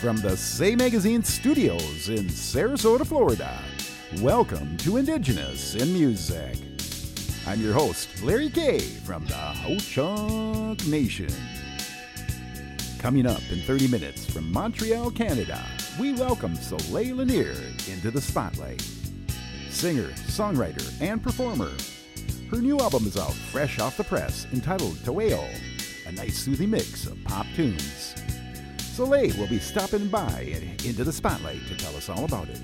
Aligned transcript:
from 0.00 0.16
the 0.18 0.36
Say 0.36 0.76
Magazine 0.76 1.24
studios 1.24 2.08
in 2.08 2.26
Sarasota, 2.26 3.04
Florida. 3.04 3.58
Welcome 4.20 4.76
to 4.78 4.96
Indigenous 4.96 5.74
in 5.74 5.92
Music. 5.92 6.56
I'm 7.48 7.60
your 7.60 7.72
host, 7.72 8.08
Larry 8.22 8.48
K 8.48 8.78
from 8.78 9.26
the 9.26 9.34
Ho-Chunk 9.34 10.86
Nation. 10.86 11.28
Coming 13.00 13.26
up 13.26 13.42
in 13.50 13.60
30 13.62 13.88
minutes 13.88 14.24
from 14.24 14.52
Montreal, 14.52 15.10
Canada, 15.10 15.60
we 15.98 16.12
welcome 16.12 16.54
Soleil 16.54 17.16
Launiere 17.16 17.88
into 17.92 18.12
the 18.12 18.20
spotlight. 18.20 18.80
Singer, 19.68 20.10
songwriter, 20.28 21.02
and 21.02 21.20
performer. 21.20 21.72
Her 22.52 22.58
new 22.58 22.78
album 22.78 23.04
is 23.08 23.16
out 23.16 23.34
fresh 23.34 23.80
off 23.80 23.96
the 23.96 24.04
press 24.04 24.46
entitled 24.52 24.94
Taueu, 24.98 25.44
a 26.06 26.12
nice 26.12 26.38
soothing 26.38 26.70
mix 26.70 27.06
of 27.06 27.22
pop 27.24 27.46
tunes. 27.56 28.17
Soleil 28.98 29.32
will 29.38 29.46
be 29.46 29.60
stopping 29.60 30.08
by 30.08 30.60
into 30.84 31.04
the 31.04 31.12
spotlight 31.12 31.64
to 31.68 31.76
tell 31.76 31.94
us 31.94 32.08
all 32.08 32.24
about 32.24 32.48
it. 32.48 32.60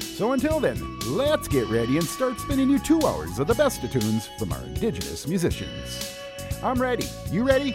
So 0.00 0.32
until 0.32 0.60
then, 0.60 0.78
let's 1.00 1.46
get 1.46 1.68
ready 1.68 1.98
and 1.98 2.06
start 2.06 2.40
spinning 2.40 2.70
you 2.70 2.78
two 2.78 3.02
hours 3.02 3.38
of 3.38 3.46
the 3.46 3.54
best 3.54 3.84
of 3.84 3.92
tunes 3.92 4.30
from 4.38 4.50
our 4.50 4.62
indigenous 4.62 5.28
musicians. 5.28 6.18
I'm 6.62 6.80
ready. 6.80 7.04
You 7.30 7.46
ready? 7.46 7.74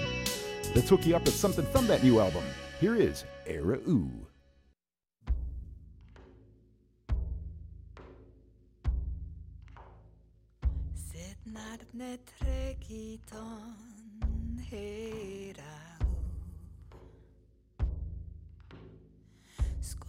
Let's 0.73 0.89
hook 0.89 1.05
you 1.05 1.15
up 1.15 1.25
with 1.25 1.35
something 1.35 1.67
from 1.67 1.85
that 1.85 2.03
new 2.03 2.19
album. 2.19 2.43
Here 2.81 2.95
is 2.95 3.25
Era 3.45 3.77
Ooh. 3.87 4.09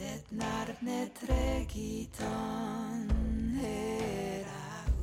narne 0.00 1.10
tregiton 1.18 3.08
herau 3.58 4.94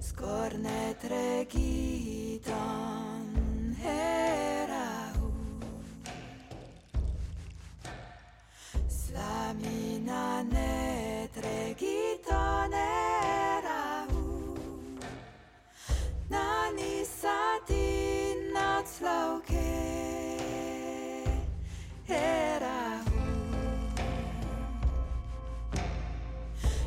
Skorne 0.00 0.94
tregiton 1.02 2.48
herau 3.78 5.30
Slamina 8.88 10.42
ne 10.42 11.28
tregiton 11.32 12.72
herau 12.72 14.18
Nani 16.30 17.04
satin 17.06 18.52
nauts 18.52 19.00
lauke 19.00 20.09
herau 22.10 23.06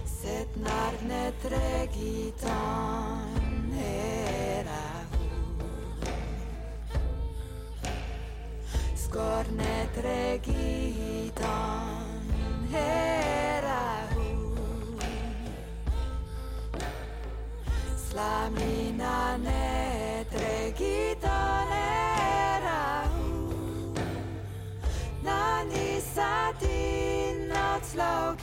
Set 0.06 0.50
narne 0.66 1.24
tregiton 1.44 2.52
herau 3.78 5.08
Skorne 9.04 9.76
tregiton 9.96 11.42
herau 12.76 14.28
Slamina 18.06 19.18
ne 19.48 20.26
tregiton 20.36 21.13
Satin 26.14 27.48
nauts 27.48 27.96
lauke 27.96 28.43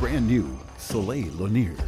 brand 0.00 0.26
new, 0.26 0.58
Soleil 0.78 1.30
Launiere. 1.32 1.78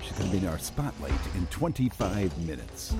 She's 0.00 0.12
going 0.12 0.30
to 0.30 0.38
be 0.38 0.38
in 0.38 0.50
our 0.50 0.58
spotlight 0.58 1.12
in 1.34 1.46
25 1.48 2.38
minutes. 2.46 2.94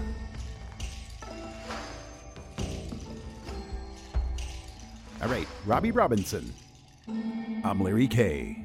All 5.22 5.28
right, 5.28 5.48
Robbie 5.64 5.90
Robertson. 5.90 6.52
I'm 7.64 7.82
Larry 7.82 8.06
K. 8.06 8.62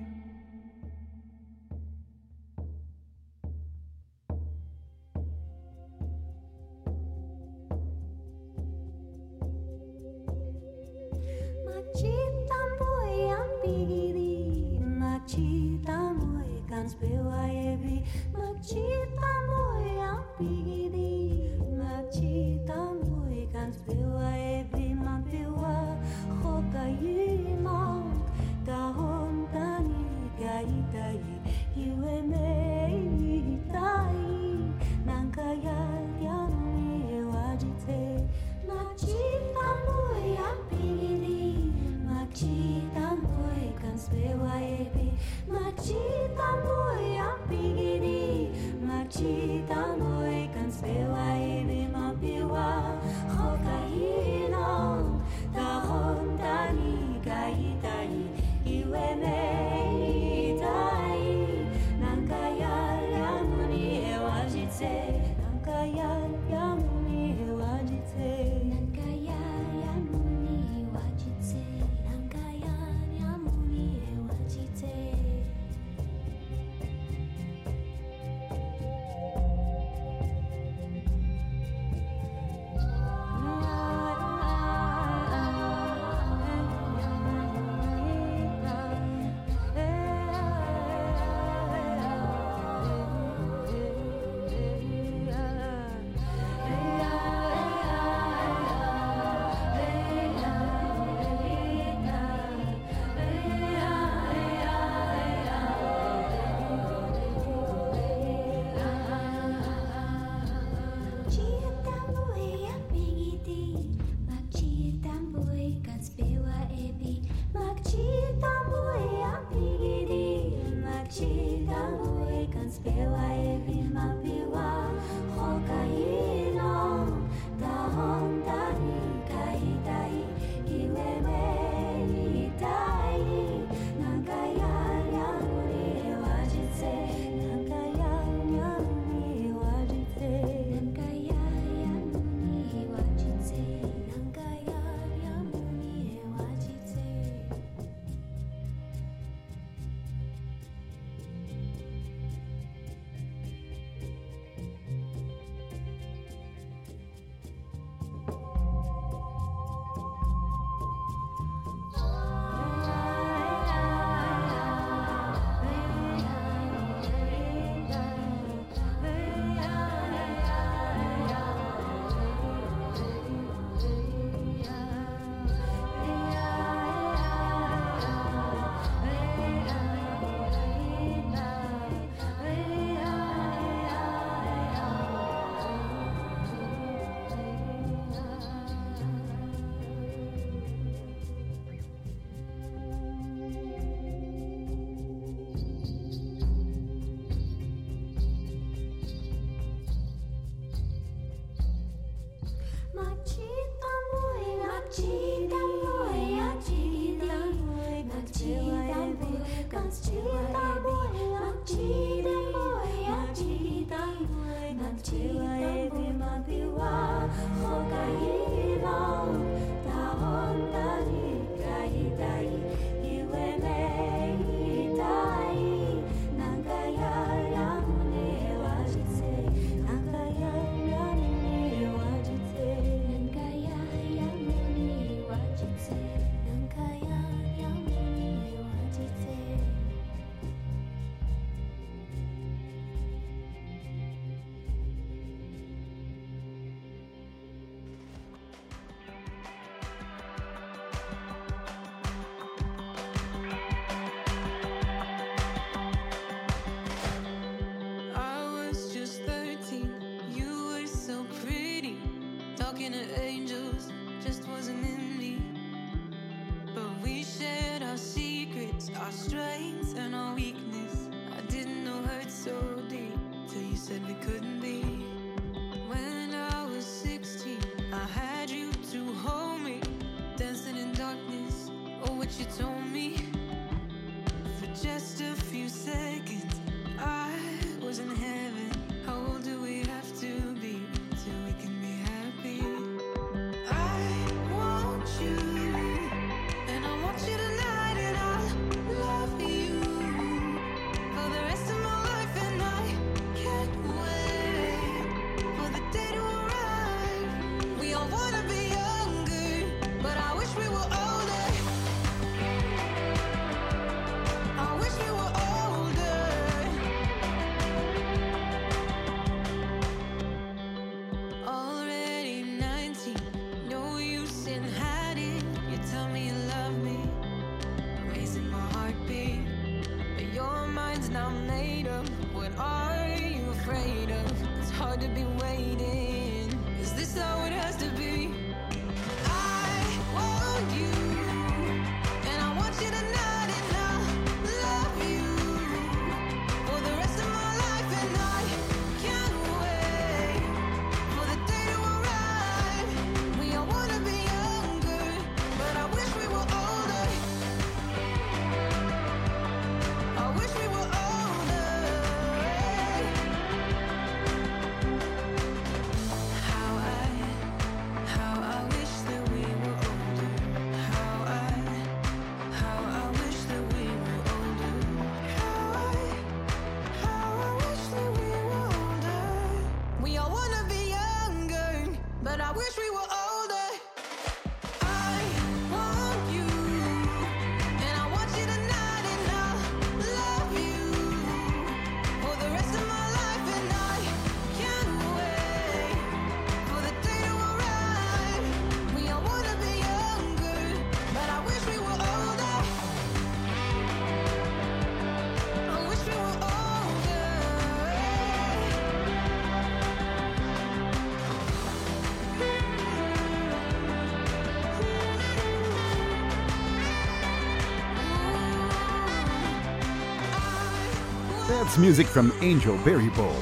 That's 421.68 421.80
music 421.80 422.08
from 422.08 422.32
Angel 422.40 422.78
Baribeau. 422.78 423.36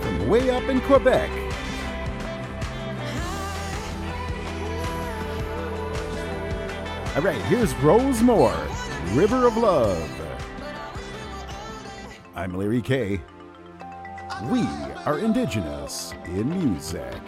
From 0.00 0.28
way 0.28 0.50
up 0.50 0.62
in 0.68 0.80
Quebec. 0.82 1.28
All 7.16 7.22
right, 7.22 7.42
here's 7.46 7.74
Rose 7.78 8.22
Moore, 8.22 8.68
River 9.14 9.48
of 9.48 9.56
Love. 9.56 10.08
I'm 12.36 12.56
Larry 12.56 12.80
K. 12.80 13.20
We 14.44 14.62
are 15.06 15.18
indigenous 15.18 16.14
in 16.26 16.50
music. 16.50 17.20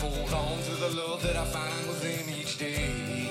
hold 0.00 0.32
on 0.32 0.58
to 0.62 0.74
the 0.76 0.88
love 0.96 1.22
that 1.22 1.36
I 1.36 1.44
find 1.44 1.86
within 1.86 2.34
each 2.34 2.56
day. 2.56 3.30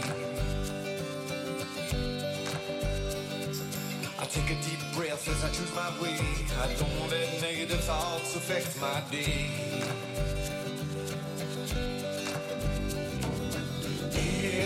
I 4.19 4.25
take 4.25 4.51
a 4.51 4.61
deep 4.61 4.79
breath 4.95 5.27
as 5.27 5.43
I 5.43 5.49
choose 5.49 5.73
my 5.73 5.89
way. 6.01 6.19
I 6.61 6.67
don't 6.75 7.09
let 7.09 7.41
negative 7.41 7.81
thoughts 7.81 8.35
affect 8.35 8.79
my 8.79 9.01
day. 9.09 9.49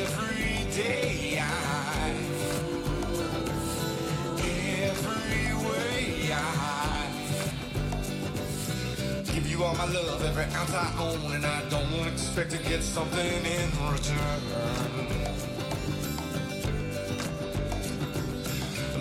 Every 0.03 0.65
day 0.75 1.39
I, 1.39 2.13
every 4.38 5.53
way 5.67 6.33
I 6.33 7.07
give 9.33 9.48
you 9.50 9.63
all 9.63 9.75
my 9.75 9.86
love, 9.86 10.22
every 10.25 10.43
ounce 10.55 10.74
I 10.74 10.93
own, 11.00 11.33
and 11.36 11.45
I 11.45 11.62
expect 12.13 12.51
to 12.51 12.58
get 12.58 12.84
something 12.84 13.43
in 13.43 13.70
return. 13.91 14.39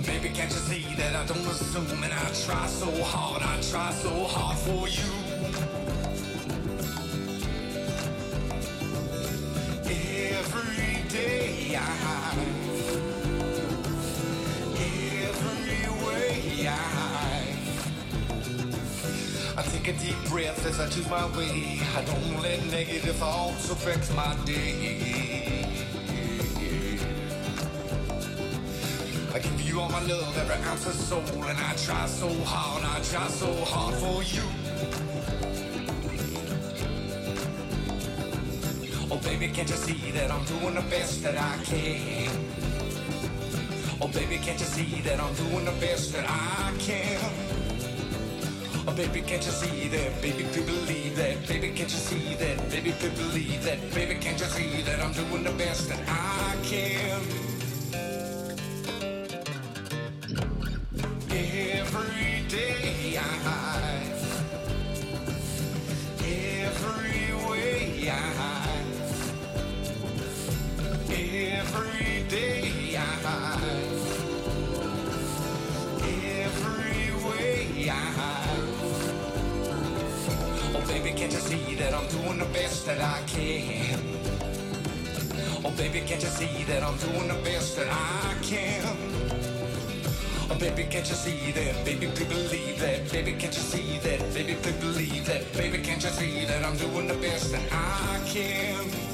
Baby, 0.06 0.30
can't 0.34 0.50
you 0.50 0.58
see 0.58 0.94
that 0.96 1.14
I 1.14 1.26
don't 1.26 1.46
assume, 1.46 2.02
and 2.02 2.12
I 2.12 2.24
try 2.44 2.66
so 2.66 2.90
hard, 3.04 3.42
I 3.42 3.60
try 3.70 3.92
so 3.92 4.24
hard 4.24 4.56
for 4.58 4.88
you. 4.88 5.12
Every 9.84 11.08
day 11.10 11.76
I, 11.76 12.61
take 19.82 19.96
a 19.96 19.98
deep 19.98 20.24
breath 20.28 20.64
as 20.66 20.78
I 20.78 20.88
choose 20.88 21.08
my 21.08 21.26
way. 21.36 21.80
I 21.96 22.04
don't 22.04 22.42
let 22.42 22.64
negative 22.66 23.16
thoughts 23.16 23.70
affect 23.70 24.14
my 24.14 24.36
day. 24.44 25.64
I 29.34 29.38
give 29.38 29.60
you 29.62 29.80
all 29.80 29.88
my 29.88 30.02
love, 30.02 30.36
every 30.38 30.54
ounce 30.66 30.86
of 30.86 30.94
soul, 30.94 31.44
and 31.44 31.58
I 31.58 31.74
try 31.74 32.06
so 32.06 32.28
hard, 32.44 32.84
I 32.84 33.00
try 33.02 33.26
so 33.28 33.52
hard 33.64 33.94
for 33.94 34.22
you. 34.22 34.42
Oh, 39.10 39.18
baby, 39.18 39.48
can't 39.48 39.68
you 39.68 39.76
see 39.76 40.10
that 40.12 40.30
I'm 40.30 40.44
doing 40.44 40.74
the 40.74 40.82
best 40.82 41.22
that 41.22 41.36
I 41.36 41.56
can? 41.64 42.30
Oh, 44.00 44.08
baby, 44.08 44.38
can't 44.38 44.60
you 44.60 44.66
see 44.66 45.00
that 45.00 45.18
I'm 45.18 45.34
doing 45.34 45.64
the 45.64 45.72
best 45.80 46.12
that 46.12 46.24
I 46.28 46.72
can? 46.78 47.41
Baby, 48.96 49.22
can't 49.22 49.44
you 49.44 49.52
see 49.52 49.88
that? 49.88 50.20
Baby, 50.20 50.44
please 50.52 50.66
believe 50.66 51.16
that. 51.16 51.48
Baby, 51.48 51.68
can't 51.68 51.90
you 51.90 51.98
see 51.98 52.34
that? 52.34 52.70
Baby, 52.70 52.92
please 52.92 53.18
believe 53.18 53.64
that. 53.64 53.94
Baby, 53.94 54.16
can't 54.16 54.38
you 54.38 54.46
see 54.46 54.82
that 54.82 55.00
I'm 55.00 55.12
doing 55.12 55.44
the 55.44 55.52
best 55.52 55.88
that 55.88 56.00
I 56.06 56.56
can? 56.62 57.41
I 83.12 83.20
can? 83.26 83.98
Oh 85.62 85.70
baby, 85.76 86.00
can't 86.00 86.22
you 86.22 86.28
see 86.28 86.64
that 86.64 86.82
I'm 86.82 86.96
doing 86.96 87.28
the 87.28 87.34
best 87.44 87.76
that 87.76 87.86
I 87.90 88.34
can? 88.40 88.82
Oh, 90.50 90.56
baby, 90.58 90.84
can't 90.84 91.06
you 91.06 91.14
see 91.14 91.52
that? 91.52 91.84
Baby, 91.84 92.06
please 92.06 92.28
believe 92.28 92.80
that. 92.80 93.12
Baby, 93.12 93.32
can't 93.32 93.54
you 93.54 93.60
see 93.60 93.98
that? 93.98 94.34
Baby, 94.34 94.54
please 94.62 94.76
believe 94.76 95.26
that. 95.26 95.52
Baby, 95.52 95.78
can't 95.78 96.02
you 96.02 96.08
see 96.08 96.46
that 96.46 96.64
I'm 96.64 96.76
doing 96.78 97.06
the 97.06 97.14
best 97.14 97.52
that 97.52 97.68
I 97.70 98.18
can? 98.26 99.11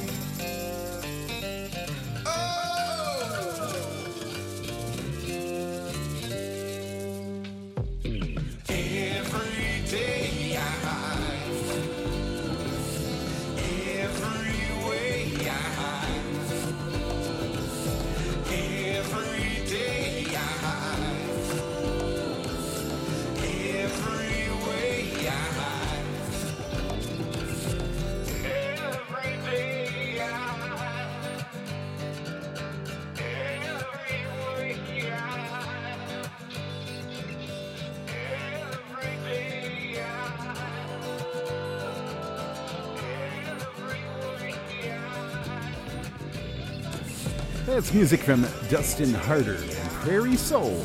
That's 47.88 47.96
music 47.96 48.20
from 48.20 48.46
Dustin 48.68 49.14
Harder 49.14 49.54
and 49.54 49.90
Prairie 50.02 50.36
Soul. 50.36 50.78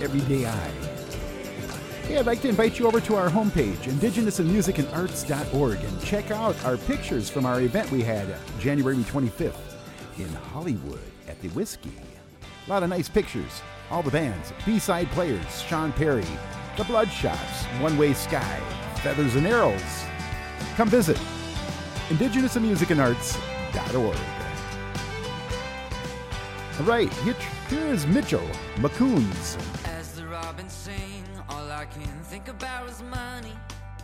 Everyday 0.00 0.46
I. 0.46 0.70
Hey, 2.06 2.16
I'd 2.16 2.24
like 2.24 2.40
to 2.40 2.48
invite 2.48 2.78
you 2.78 2.86
over 2.86 2.98
to 2.98 3.16
our 3.16 3.28
homepage, 3.28 3.76
indigenousinmusicandarts.org, 3.82 5.84
and 5.84 6.02
check 6.02 6.30
out 6.30 6.64
our 6.64 6.78
pictures 6.78 7.28
from 7.28 7.44
our 7.44 7.60
event 7.60 7.90
we 7.90 8.00
had 8.00 8.38
January 8.58 8.96
25th 8.96 9.52
in 10.16 10.28
Hollywood 10.50 11.02
at 11.28 11.38
the 11.42 11.48
Whiskey. 11.48 11.92
A 12.66 12.70
lot 12.70 12.82
of 12.82 12.88
nice 12.88 13.10
pictures. 13.10 13.60
All 13.90 14.02
the 14.02 14.10
bands, 14.10 14.54
B-side 14.64 15.10
players, 15.10 15.60
Shawn 15.60 15.92
Perry, 15.92 16.24
The 16.78 16.84
Bloodshots, 16.84 17.82
One 17.82 17.98
Way 17.98 18.14
Sky, 18.14 18.60
Feathers 19.02 19.36
and 19.36 19.46
Arrows. 19.46 20.04
Come 20.76 20.88
visit 20.88 21.18
indigenousinmusicandarts.org. 22.08 24.33
All 26.80 26.86
right, 26.86 27.12
here, 27.22 27.36
here 27.70 27.86
is 27.86 28.04
Mitchell 28.04 28.42
Makoons. 28.78 29.56
As 29.86 30.10
the 30.16 30.24
sing, 30.66 31.24
all 31.48 31.70
I 31.70 31.84
can 31.84 32.02
think 32.24 32.48
about 32.48 32.90
is 32.90 33.00
money. 33.00 33.52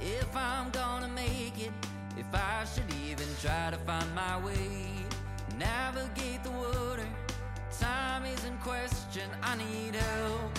If 0.01 0.29
I'm 0.37 0.71
gonna 0.71 1.09
make 1.09 1.59
it, 1.59 1.73
if 2.17 2.33
I 2.33 2.65
should 2.73 2.85
even 3.05 3.27
try 3.43 3.71
to 3.73 3.77
find 3.79 4.15
my 4.15 4.39
way, 4.39 4.87
navigate 5.59 6.45
the 6.45 6.53
water. 6.53 7.09
Time 7.81 8.25
is 8.25 8.45
in 8.45 8.57
question, 8.59 9.29
I 9.43 9.57
need 9.57 9.97
help. 9.97 10.57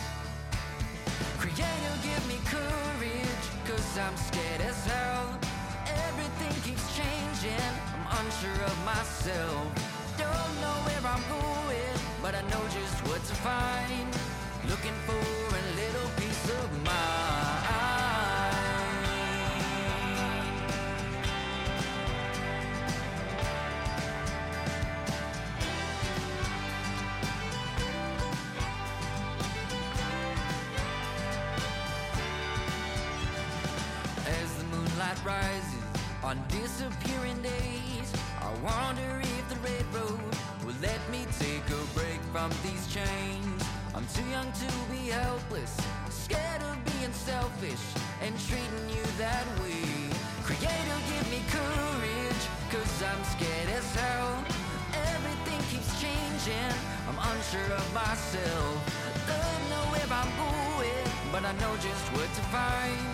Creator, 1.39 1.95
give 2.03 2.27
me 2.27 2.39
courage, 2.43 3.45
cause 3.63 3.97
I'm 3.97 4.17
scared 4.17 4.59
as 4.59 4.85
hell. 4.85 5.39
Everything 6.09 6.61
keeps 6.61 6.85
changing, 6.93 7.73
I'm 7.95 8.25
unsure 8.25 8.65
of 8.65 8.77
myself. 8.83 9.63
Don't 10.17 10.53
know 10.59 10.77
where 10.85 11.05
I'm 11.07 11.23
going, 11.29 11.90
but 12.21 12.35
I 12.35 12.41
know 12.41 12.63
just 12.69 13.07
what 13.07 13.23
to 13.23 13.35
find. 13.35 14.07
Looking 14.69 14.93
for 15.07 15.13
a 15.13 15.63
little 15.75 16.09
peace 16.17 16.49
of 16.59 16.71
mind. 16.85 17.01
As 34.27 34.55
the 34.57 34.63
moonlight 34.65 35.25
rises 35.25 35.83
on 36.23 36.39
disappearing 36.49 37.41
days, 37.41 38.13
I 38.39 38.53
wonder 38.63 39.10
from 42.31 42.49
these 42.63 42.87
chains. 42.87 43.61
I'm 43.93 44.07
too 44.15 44.23
young 44.31 44.49
to 44.51 44.69
be 44.89 45.11
helpless, 45.11 45.75
scared 46.09 46.61
of 46.63 46.77
being 46.85 47.11
selfish 47.11 47.83
and 48.23 48.31
treating 48.47 48.87
you 48.87 49.03
that 49.19 49.45
way. 49.59 49.83
Creator, 50.47 50.99
give 51.11 51.27
me 51.27 51.43
courage, 51.51 52.43
cause 52.71 52.95
I'm 53.03 53.23
scared 53.35 53.69
as 53.75 53.87
hell. 53.95 54.31
Everything 55.11 55.59
keeps 55.71 55.91
changing, 55.99 56.75
I'm 57.07 57.19
unsure 57.19 57.71
of 57.75 57.87
myself. 57.93 58.73
Don't 59.27 59.63
know 59.71 59.85
where 59.91 60.09
I'm 60.09 60.31
going, 60.39 61.07
but 61.33 61.43
I 61.43 61.51
know 61.59 61.73
just 61.83 62.05
what 62.15 62.29
to 62.37 62.43
find. 62.55 63.11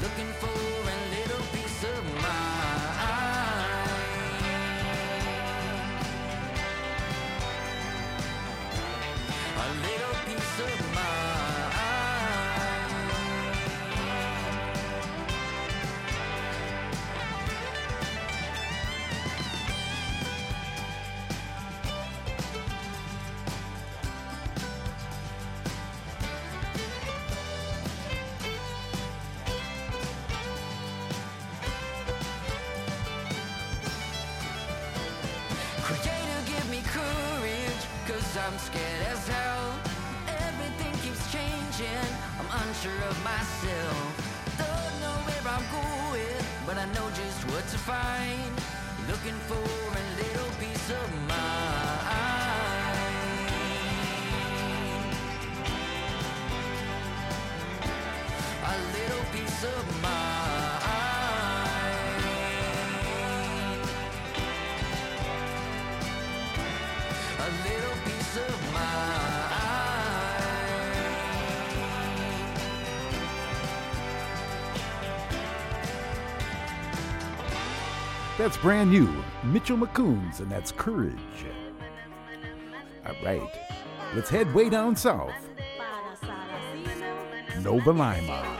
Looking 0.00 0.32
for 0.40 0.56
a 0.94 0.98
little 1.12 1.44
piece 1.52 1.65
little 9.86 10.14
piece 10.26 10.60
of 10.60 10.94
mind. 10.94 11.35
picture 42.86 43.08
of 43.08 43.24
myself. 43.24 44.58
Don't 44.58 45.00
know 45.00 45.16
where 45.26 45.44
I'm 45.54 45.64
going, 45.72 46.44
but 46.66 46.76
I 46.78 46.84
know 46.94 47.08
just 47.10 47.44
what 47.50 47.66
to 47.68 47.78
find. 47.78 48.52
Looking 49.08 49.38
for 49.48 49.54
a 49.54 50.04
little 50.16 50.50
piece 50.60 50.90
of 50.90 51.08
mind. 51.28 51.66
A 58.64 58.76
little 58.98 59.24
piece 59.32 59.64
of 59.64 60.02
mind. 60.02 60.15
That's 78.46 78.58
brand 78.58 78.92
new. 78.92 79.12
Mitchell 79.42 79.76
Makoons, 79.76 80.38
and 80.38 80.48
that's 80.48 80.70
Courage. 80.70 81.16
All 83.04 83.12
right, 83.24 83.42
let's 84.14 84.30
head 84.30 84.54
way 84.54 84.70
down 84.70 84.94
south. 84.94 85.34
Novalima. 87.56 88.55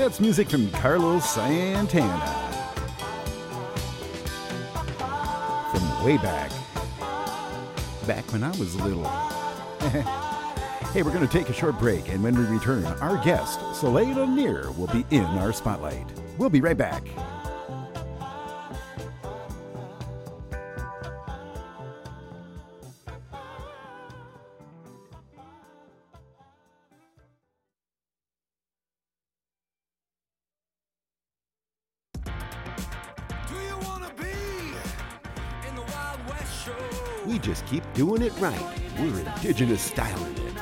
That's 0.00 0.18
music 0.18 0.48
from 0.48 0.70
Carlos 0.70 1.28
Santana. 1.28 2.08
From 5.70 6.04
way 6.06 6.16
back. 6.16 6.50
Back 8.06 8.24
when 8.32 8.42
I 8.42 8.48
was 8.56 8.74
little. 8.76 9.04
hey, 10.94 11.02
we're 11.02 11.12
going 11.12 11.20
to 11.20 11.28
take 11.28 11.50
a 11.50 11.52
short 11.52 11.78
break, 11.78 12.08
and 12.08 12.22
when 12.22 12.34
we 12.34 12.44
return, 12.44 12.86
our 13.02 13.22
guest, 13.22 13.60
Soleil 13.74 14.14
Launiere, 14.14 14.74
will 14.78 14.86
be 14.86 15.04
in 15.10 15.26
our 15.26 15.52
spotlight. 15.52 16.06
We'll 16.38 16.48
be 16.48 16.62
right 16.62 16.78
back. 16.78 17.02
Doing 38.00 38.22
it 38.22 38.32
right. 38.40 38.58
We're 38.98 39.20
indigenous 39.20 39.82
styling 39.82 40.34
it. 40.38 40.54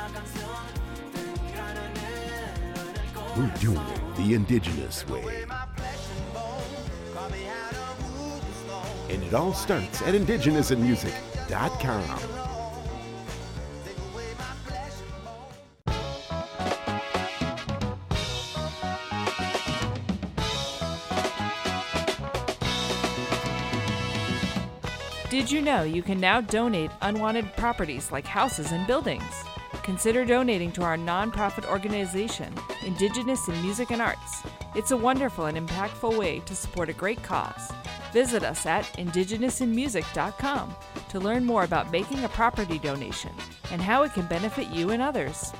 We're 3.37 3.47
doing 3.61 3.77
it 3.77 4.15
the 4.17 4.33
indigenous 4.33 5.07
way. 5.07 5.45
And 9.09 9.23
it 9.23 9.33
all 9.33 9.53
starts 9.53 10.01
at 10.01 10.15
indigenousinmusic.com. 10.15 12.38
Did 25.39 25.49
you 25.49 25.61
know 25.61 25.83
you 25.83 26.01
can 26.01 26.19
now 26.19 26.41
donate 26.41 26.91
unwanted 27.01 27.55
properties 27.55 28.11
like 28.11 28.25
houses 28.25 28.73
and 28.73 28.85
buildings? 28.85 29.45
Consider 29.83 30.25
donating 30.25 30.69
to 30.73 30.83
our 30.83 30.97
nonprofit 30.97 31.65
organization, 31.65 32.53
Indigenous 32.85 33.47
in 33.47 33.61
Music 33.61 33.91
and 33.91 34.01
Arts. 34.01 34.43
It's 34.75 34.91
a 34.91 34.97
wonderful 34.97 35.45
and 35.45 35.57
impactful 35.57 36.17
way 36.17 36.41
to 36.41 36.53
support 36.53 36.89
a 36.89 36.93
great 36.93 37.23
cause. 37.23 37.71
Visit 38.11 38.43
us 38.43 38.65
at 38.65 38.83
indigenousinmusic.com 38.97 40.75
to 41.07 41.19
learn 41.21 41.45
more 41.45 41.63
about 41.63 41.89
making 41.89 42.25
a 42.25 42.29
property 42.29 42.77
donation 42.77 43.31
and 43.71 43.81
how 43.81 44.03
it 44.03 44.13
can 44.13 44.25
benefit 44.25 44.67
you 44.67 44.89
and 44.89 45.01
others. 45.01 45.53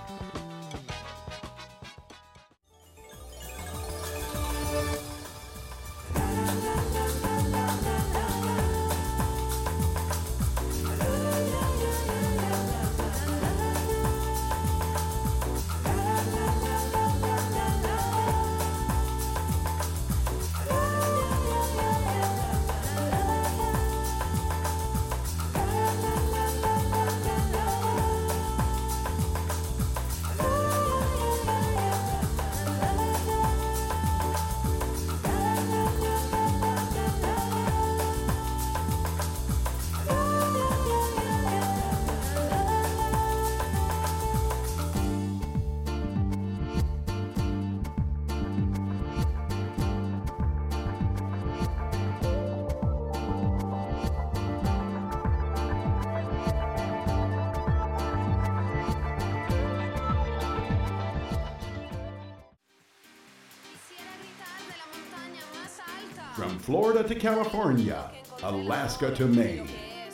California, 67.19 68.09
Alaska 68.43 69.13
to 69.13 69.25
Maine, 69.25 69.67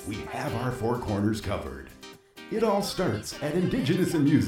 we 0.07 0.15
have 0.31 0.53
our 0.55 0.71
four 0.71 0.97
corners 0.97 1.39
covered. 1.39 1.87
It 2.51 2.63
all 2.63 2.81
starts 2.81 3.35
at 3.43 3.53
día. 3.53 4.41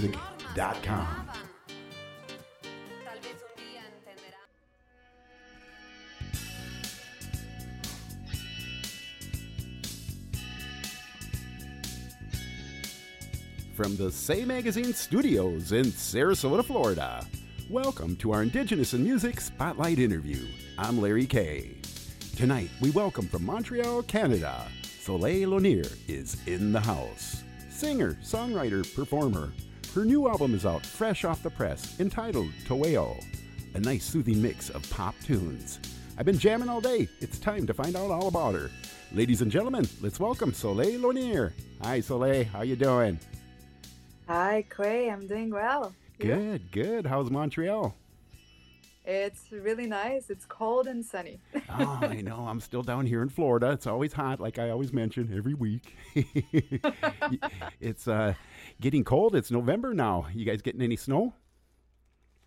From 13.75 13.95
the 13.97 14.11
Say 14.11 14.45
Magazine 14.45 14.93
studios 14.93 15.71
in 15.73 15.85
Sarasota, 15.85 16.65
Florida, 16.65 17.23
welcome 17.69 18.15
to 18.15 18.31
our 18.33 18.41
Indigenous 18.41 18.95
in 18.95 19.03
Music 19.03 19.39
Spotlight 19.39 19.99
interview. 19.99 20.47
I'm 20.79 20.99
Larry 20.99 21.27
K. 21.27 21.76
Tonight, 22.37 22.69
we 22.81 22.91
welcome 22.91 23.27
from 23.27 23.43
Montreal, 23.47 24.03
Canada, 24.03 24.67
Soleil 24.83 25.49
Launiere 25.49 25.91
is 26.07 26.37
in 26.45 26.71
the 26.71 26.79
house. 26.79 27.41
Singer, 27.71 28.13
songwriter, 28.21 28.85
performer. 28.93 29.51
Her 29.95 30.05
new 30.05 30.29
album 30.29 30.53
is 30.53 30.63
out 30.63 30.85
fresh 30.85 31.25
off 31.25 31.41
the 31.41 31.49
press, 31.49 31.99
entitled 31.99 32.51
Taueu, 32.67 33.19
a 33.73 33.79
nice 33.79 34.05
soothing 34.05 34.39
mix 34.39 34.69
of 34.69 34.87
pop 34.91 35.15
tunes. 35.23 35.79
I've 36.19 36.27
been 36.27 36.37
jamming 36.37 36.69
all 36.69 36.79
day. 36.79 37.09
It's 37.21 37.39
time 37.39 37.65
to 37.65 37.73
find 37.73 37.95
out 37.95 38.11
all 38.11 38.27
about 38.27 38.53
her. 38.53 38.69
Ladies 39.13 39.41
and 39.41 39.51
gentlemen, 39.51 39.87
let's 39.99 40.19
welcome 40.19 40.53
Soleil 40.53 40.99
Launiere. 40.99 41.53
Hi, 41.81 42.01
Soleil. 42.01 42.43
How 42.43 42.61
you 42.61 42.75
doing? 42.75 43.19
Hi, 44.27 44.63
Quay. 44.69 45.09
I'm 45.09 45.25
doing 45.25 45.49
well. 45.49 45.91
Good, 46.19 46.71
good. 46.71 47.07
How's 47.07 47.31
Montreal? 47.31 47.95
It's 49.09 49.49
really 49.53 49.87
nice. 49.87 50.29
It's 50.29 50.45
cold 50.45 50.85
and 50.85 51.03
sunny. 51.03 51.39
oh, 51.69 51.99
I 52.01 52.19
know. 52.21 52.39
I'm 52.47 52.59
still 52.59 52.83
down 52.83 53.05
here 53.05 53.21
in 53.21 53.29
Florida. 53.29 53.71
It's 53.71 53.87
always 53.87 54.11
hot, 54.11 54.41
like 54.41 54.59
I 54.59 54.69
always 54.69 54.91
mention 54.91 55.33
every 55.35 55.53
week. 55.53 55.95
it's 57.79 58.07
uh, 58.07 58.33
getting 58.81 59.03
cold. 59.05 59.33
It's 59.35 59.49
November 59.49 59.93
now. 59.93 60.27
You 60.33 60.45
guys 60.45 60.61
getting 60.61 60.81
any 60.81 60.97
snow? 60.97 61.33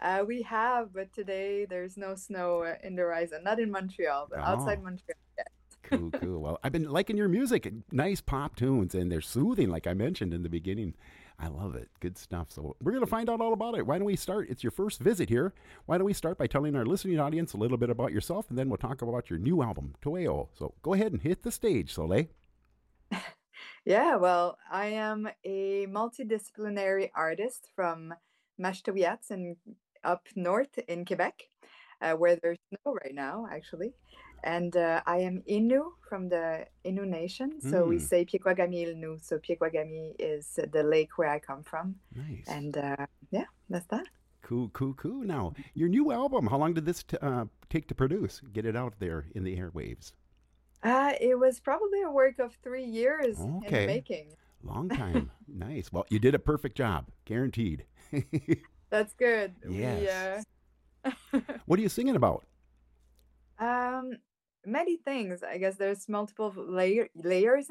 Uh, 0.02 0.24
we 0.26 0.42
have, 0.42 0.92
but 0.92 1.12
today 1.14 1.64
there's 1.64 1.96
no 1.96 2.14
snow 2.14 2.74
in 2.82 2.94
the 2.94 3.02
horizon. 3.02 3.42
Not 3.42 3.58
in 3.58 3.70
Montreal, 3.70 4.28
but 4.30 4.40
outside 4.40 4.78
Oh. 4.80 4.84
Montreal. 4.84 5.16
yes. 5.38 5.46
Cool, 5.82 6.10
cool. 6.10 6.40
Well, 6.42 6.58
I've 6.62 6.72
been 6.72 6.90
liking 6.90 7.16
your 7.16 7.28
music. 7.28 7.70
Nice 7.90 8.20
pop 8.20 8.54
tunes, 8.56 8.94
and 8.94 9.10
they're 9.10 9.20
soothing, 9.22 9.70
like 9.70 9.86
I 9.86 9.94
mentioned 9.94 10.32
in 10.34 10.42
the 10.42 10.48
beginning. 10.50 10.94
I 11.42 11.48
love 11.48 11.74
it. 11.74 11.88
Good 12.00 12.18
stuff. 12.18 12.48
So 12.50 12.76
we're 12.82 12.92
going 12.92 13.04
to 13.04 13.10
find 13.10 13.30
out 13.30 13.40
all 13.40 13.54
about 13.54 13.76
it. 13.76 13.86
Why 13.86 13.96
don't 13.96 14.04
we 14.04 14.16
start? 14.16 14.50
It's 14.50 14.62
your 14.62 14.70
first 14.70 15.00
visit 15.00 15.30
here. 15.30 15.54
Why 15.86 15.96
don't 15.96 16.04
we 16.04 16.12
start 16.12 16.36
by 16.36 16.46
telling 16.46 16.76
our 16.76 16.84
listening 16.84 17.18
audience 17.18 17.54
a 17.54 17.56
little 17.56 17.78
bit 17.78 17.88
about 17.88 18.12
yourself, 18.12 18.50
and 18.50 18.58
then 18.58 18.68
we'll 18.68 18.76
talk 18.76 19.00
about 19.00 19.30
your 19.30 19.38
new 19.38 19.62
album, 19.62 19.94
Taueu. 20.02 20.48
So 20.52 20.74
go 20.82 20.92
ahead 20.92 21.12
and 21.12 21.22
hit 21.22 21.42
the 21.42 21.50
stage, 21.50 21.92
Soleil. 21.94 22.26
Yeah, 23.86 24.16
well, 24.16 24.58
I 24.70 24.88
am 24.88 25.28
a 25.42 25.86
multidisciplinary 25.86 27.10
artist 27.14 27.68
from 27.74 28.12
Mashteuiatsh 28.60 29.30
and 29.30 29.56
up 30.04 30.26
north 30.36 30.78
in 30.86 31.06
Quebec, 31.06 31.44
uh, 32.02 32.12
where 32.12 32.36
there's 32.36 32.58
snow 32.68 32.94
right 33.02 33.14
now, 33.14 33.48
actually. 33.50 33.94
And 34.44 34.76
uh, 34.76 35.02
I 35.06 35.18
am 35.18 35.42
Innu 35.48 35.82
from 36.08 36.28
the 36.28 36.66
Innu 36.84 37.06
Nation. 37.06 37.60
So 37.60 37.84
we 37.84 37.96
Mm. 37.96 38.00
say 38.00 38.24
Pekuakami 38.24 38.86
Ilnu. 38.86 39.22
So 39.22 39.38
Pekuakami 39.38 40.14
is 40.18 40.58
the 40.72 40.82
lake 40.82 41.18
where 41.18 41.28
I 41.28 41.38
come 41.38 41.62
from. 41.62 41.96
Nice. 42.14 42.44
And 42.48 42.76
uh, 42.76 43.06
yeah, 43.30 43.44
that's 43.68 43.86
that. 43.88 44.06
Cool, 44.42 44.70
cool, 44.72 44.94
cool. 44.94 45.22
Now, 45.22 45.52
your 45.74 45.88
new 45.88 46.10
album, 46.12 46.46
how 46.46 46.56
long 46.56 46.72
did 46.74 46.86
this 46.86 47.02
t- 47.02 47.18
uh, 47.22 47.44
take 47.68 47.86
to 47.88 47.94
produce? 47.94 48.40
Get 48.52 48.64
it 48.64 48.74
out 48.74 48.94
there 48.98 49.26
in 49.34 49.44
the 49.44 49.56
airwaves? 49.56 50.12
Uh, 50.82 51.12
it 51.20 51.38
was 51.38 51.60
probably 51.60 52.02
a 52.02 52.10
work 52.10 52.38
of 52.38 52.56
three 52.62 52.84
years 52.84 53.38
Okay. 53.38 53.82
in 53.82 53.86
making. 53.86 54.28
Long 54.62 54.88
time. 55.02 55.30
nice. 55.46 55.92
Well, 55.92 56.06
you 56.10 56.18
did 56.18 56.34
a 56.34 56.38
perfect 56.38 56.76
job, 56.76 57.06
guaranteed. 57.26 57.84
That's 58.90 59.12
good. 59.12 59.54
Yes. 59.68 60.42
We, 61.04 61.10
uh, 61.10 61.40
what 61.66 61.78
are 61.78 61.82
you 61.82 61.88
singing 61.90 62.16
about? 62.16 62.44
um, 63.58 64.12
many 64.64 64.96
things. 64.96 65.42
I 65.42 65.58
guess 65.58 65.76
there's 65.76 66.08
multiple 66.08 66.52
layer 66.56 67.08
layers. 67.14 67.70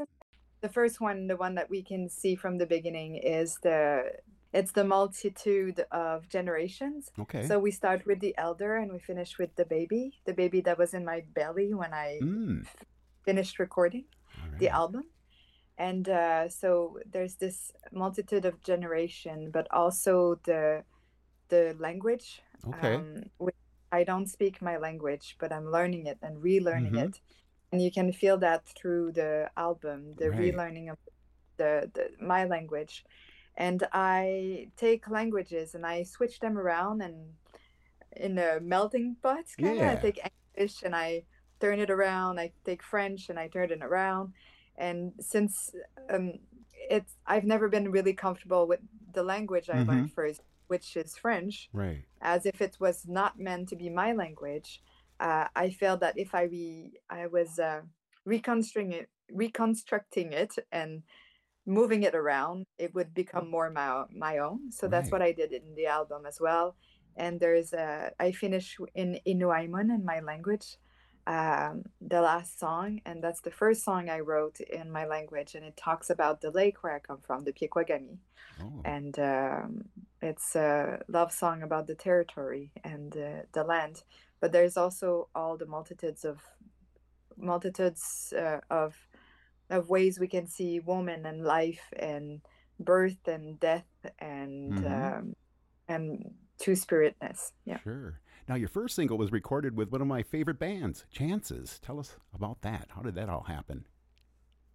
The 0.62 0.70
first 0.70 1.00
one, 1.00 1.28
the 1.28 1.38
one 1.38 1.56
that 1.56 1.70
we 1.70 1.82
can 1.84 2.10
see 2.10 2.36
from 2.36 2.58
the 2.58 2.66
beginning, 2.66 3.16
is 3.16 3.58
the 3.64 4.12
it's 4.52 4.72
the 4.72 4.84
multitude 4.84 5.86
of 5.92 6.28
generations. 6.28 7.12
Okay. 7.20 7.46
So 7.46 7.60
we 7.60 7.72
start 7.72 8.06
with 8.06 8.20
the 8.20 8.34
elder 8.38 8.78
and 8.78 8.92
we 8.92 9.00
finish 9.00 9.38
with 9.38 9.56
the 9.56 9.66
baby, 9.66 10.20
the 10.26 10.34
baby 10.34 10.60
that 10.62 10.78
was 10.78 10.94
in 10.94 11.06
my 11.06 11.24
belly 11.36 11.74
when 11.74 11.94
I 11.94 12.20
Mm. 12.22 12.66
finished 13.24 13.60
recording 13.60 14.06
All 14.42 14.58
the 14.58 14.66
right. 14.68 14.74
album. 14.74 15.04
And 15.78 16.10
uh, 16.10 16.50
so 16.50 17.00
there's 17.10 17.36
this 17.36 17.72
multitude 17.92 18.44
of 18.46 18.62
generation, 18.64 19.52
but 19.52 19.68
also 19.72 20.40
the 20.44 20.84
the 21.50 21.76
language. 21.80 22.42
Okay. 22.68 22.96
Um, 22.96 23.24
which 23.38 23.56
I 23.92 24.04
don't 24.04 24.28
speak 24.28 24.62
my 24.62 24.78
language, 24.78 25.36
but 25.40 25.52
I'm 25.52 25.72
learning 25.72 26.08
it 26.08 26.20
and 26.22 26.38
relearning 26.44 26.96
Mhm. 26.96 27.06
it, 27.06 27.22
and 27.72 27.82
you 27.82 27.92
can 27.92 28.12
feel 28.14 28.38
that 28.40 28.66
through 28.68 29.14
the 29.14 29.52
album, 29.58 30.16
the 30.16 30.32
Right. 30.32 30.54
relearning 30.54 30.92
of 30.92 30.98
the, 31.58 31.92
the 31.94 32.12
my 32.20 32.46
language. 32.46 33.04
And 33.58 33.86
I 33.94 34.72
take 34.78 35.10
languages 35.10 35.76
and 35.76 35.86
I 35.86 36.04
switch 36.04 36.40
them 36.40 36.58
around 36.58 37.02
and 37.02 37.36
in 38.16 38.38
a 38.38 38.60
melting 38.60 39.16
pot 39.22 39.46
kind 39.60 39.80
of. 39.82 39.88
I 39.88 39.96
take 39.96 40.20
English 40.56 40.84
and 40.84 40.96
I 40.96 41.24
turn 41.60 41.80
it 41.80 41.90
around. 41.90 42.40
I 42.40 42.52
take 42.66 42.84
French 42.84 43.30
and 43.30 43.40
I 43.40 43.48
turn 43.48 43.72
it 43.72 43.84
around. 43.84 44.34
And 44.78 45.14
since 45.20 45.72
um, 46.10 46.34
it's, 46.90 47.16
I've 47.26 47.44
never 47.44 47.68
been 47.70 47.92
really 47.92 48.14
comfortable 48.14 48.68
with 48.68 48.80
the 49.14 49.24
language 49.24 49.70
I 49.70 49.82
learned 49.82 50.12
first, 50.12 50.42
which 50.70 50.96
is 50.96 51.18
French, 51.18 51.70
Right. 51.74 52.04
as 52.22 52.46
if 52.46 52.62
it 52.62 52.78
was 52.80 53.06
not 53.08 53.40
meant 53.40 53.70
to 53.70 53.76
be 53.76 53.90
my 53.90 54.14
language. 54.14 54.82
Uh, 55.20 55.48
I 55.56 55.70
felt 55.72 56.00
that 56.00 56.18
if 56.18 56.34
I 56.34 56.44
re, 56.44 56.94
I 57.10 57.28
was 57.28 57.60
uh, 57.60 57.82
reconstructing 58.26 58.94
it, 58.94 59.10
reconstructing 59.32 60.32
it, 60.32 60.54
and 60.72 61.04
moving 61.66 62.04
it 62.04 62.16
around, 62.16 62.66
it 62.78 62.94
would 62.96 63.14
become 63.14 63.50
more 63.52 63.70
my 63.70 64.06
my 64.26 64.38
own. 64.38 64.72
So 64.72 64.88
that's 64.88 65.12
Right. 65.12 65.20
what 65.20 65.28
I 65.30 65.32
did 65.34 65.52
in 65.52 65.76
the 65.76 65.88
album 65.88 66.26
as 66.26 66.40
well. 66.40 66.76
And 67.18 67.40
there's 67.40 67.74
a 67.74 68.12
I 68.20 68.32
finish 68.32 68.78
in 68.96 69.20
Innu-aimun 69.28 69.88
in 69.98 70.06
my 70.06 70.20
language, 70.22 70.78
um, 71.28 71.84
the 72.02 72.22
last 72.22 72.60
song, 72.60 73.02
and 73.06 73.24
that's 73.24 73.42
the 73.42 73.52
first 73.52 73.84
song 73.84 74.10
I 74.10 74.20
wrote 74.20 74.60
in 74.60 74.92
my 74.92 75.06
language, 75.06 75.56
and 75.56 75.64
it 75.66 75.78
talks 75.78 76.10
about 76.10 76.42
the 76.42 76.52
lake 76.52 76.84
where 76.84 76.96
I 76.96 77.00
come 77.00 77.20
from, 77.22 77.44
the 77.44 77.54
Pekuakami 77.54 78.18
Oh. 78.62 78.82
and 78.84 79.18
um, 79.20 79.86
it's 80.22 80.56
a 80.56 81.02
love 81.08 81.32
song 81.32 81.64
about 81.64 81.88
the 81.88 81.96
territory 81.96 82.72
and 82.84 83.16
uh, 83.16 83.44
the 83.54 83.64
land. 83.64 84.04
But 84.42 84.52
there's 84.52 84.78
also 84.78 85.30
all 85.36 85.58
the 85.58 85.66
multitudes 85.66 86.26
of 86.26 86.40
multitudes 87.38 88.34
uh, 88.38 88.60
of 88.70 88.96
of 89.70 89.90
ways 89.90 90.20
we 90.20 90.28
can 90.28 90.48
see 90.48 90.80
woman 90.80 91.26
and 91.26 91.44
life 91.44 91.94
and 91.98 92.42
birth 92.80 93.28
and 93.28 93.60
death 93.60 93.88
and 94.18 94.74
Mhm. 94.74 95.20
um, 95.20 95.34
and 95.88 96.34
two 96.58 96.72
spiritness. 96.74 97.52
Yeah. 97.66 97.80
Sure. 97.84 98.20
Now, 98.50 98.56
your 98.56 98.68
first 98.68 98.96
single 98.96 99.20
was 99.20 99.32
recorded 99.32 99.78
with 99.78 99.92
one 99.92 100.02
of 100.02 100.08
my 100.08 100.24
favorite 100.24 100.58
bands, 100.58 101.06
Chances. 101.12 101.78
Tell 101.84 102.00
us 102.00 102.18
about 102.34 102.62
that. 102.64 102.88
How 102.96 103.04
did 103.04 103.14
that 103.14 103.30
all 103.30 103.44
happen? 103.44 103.86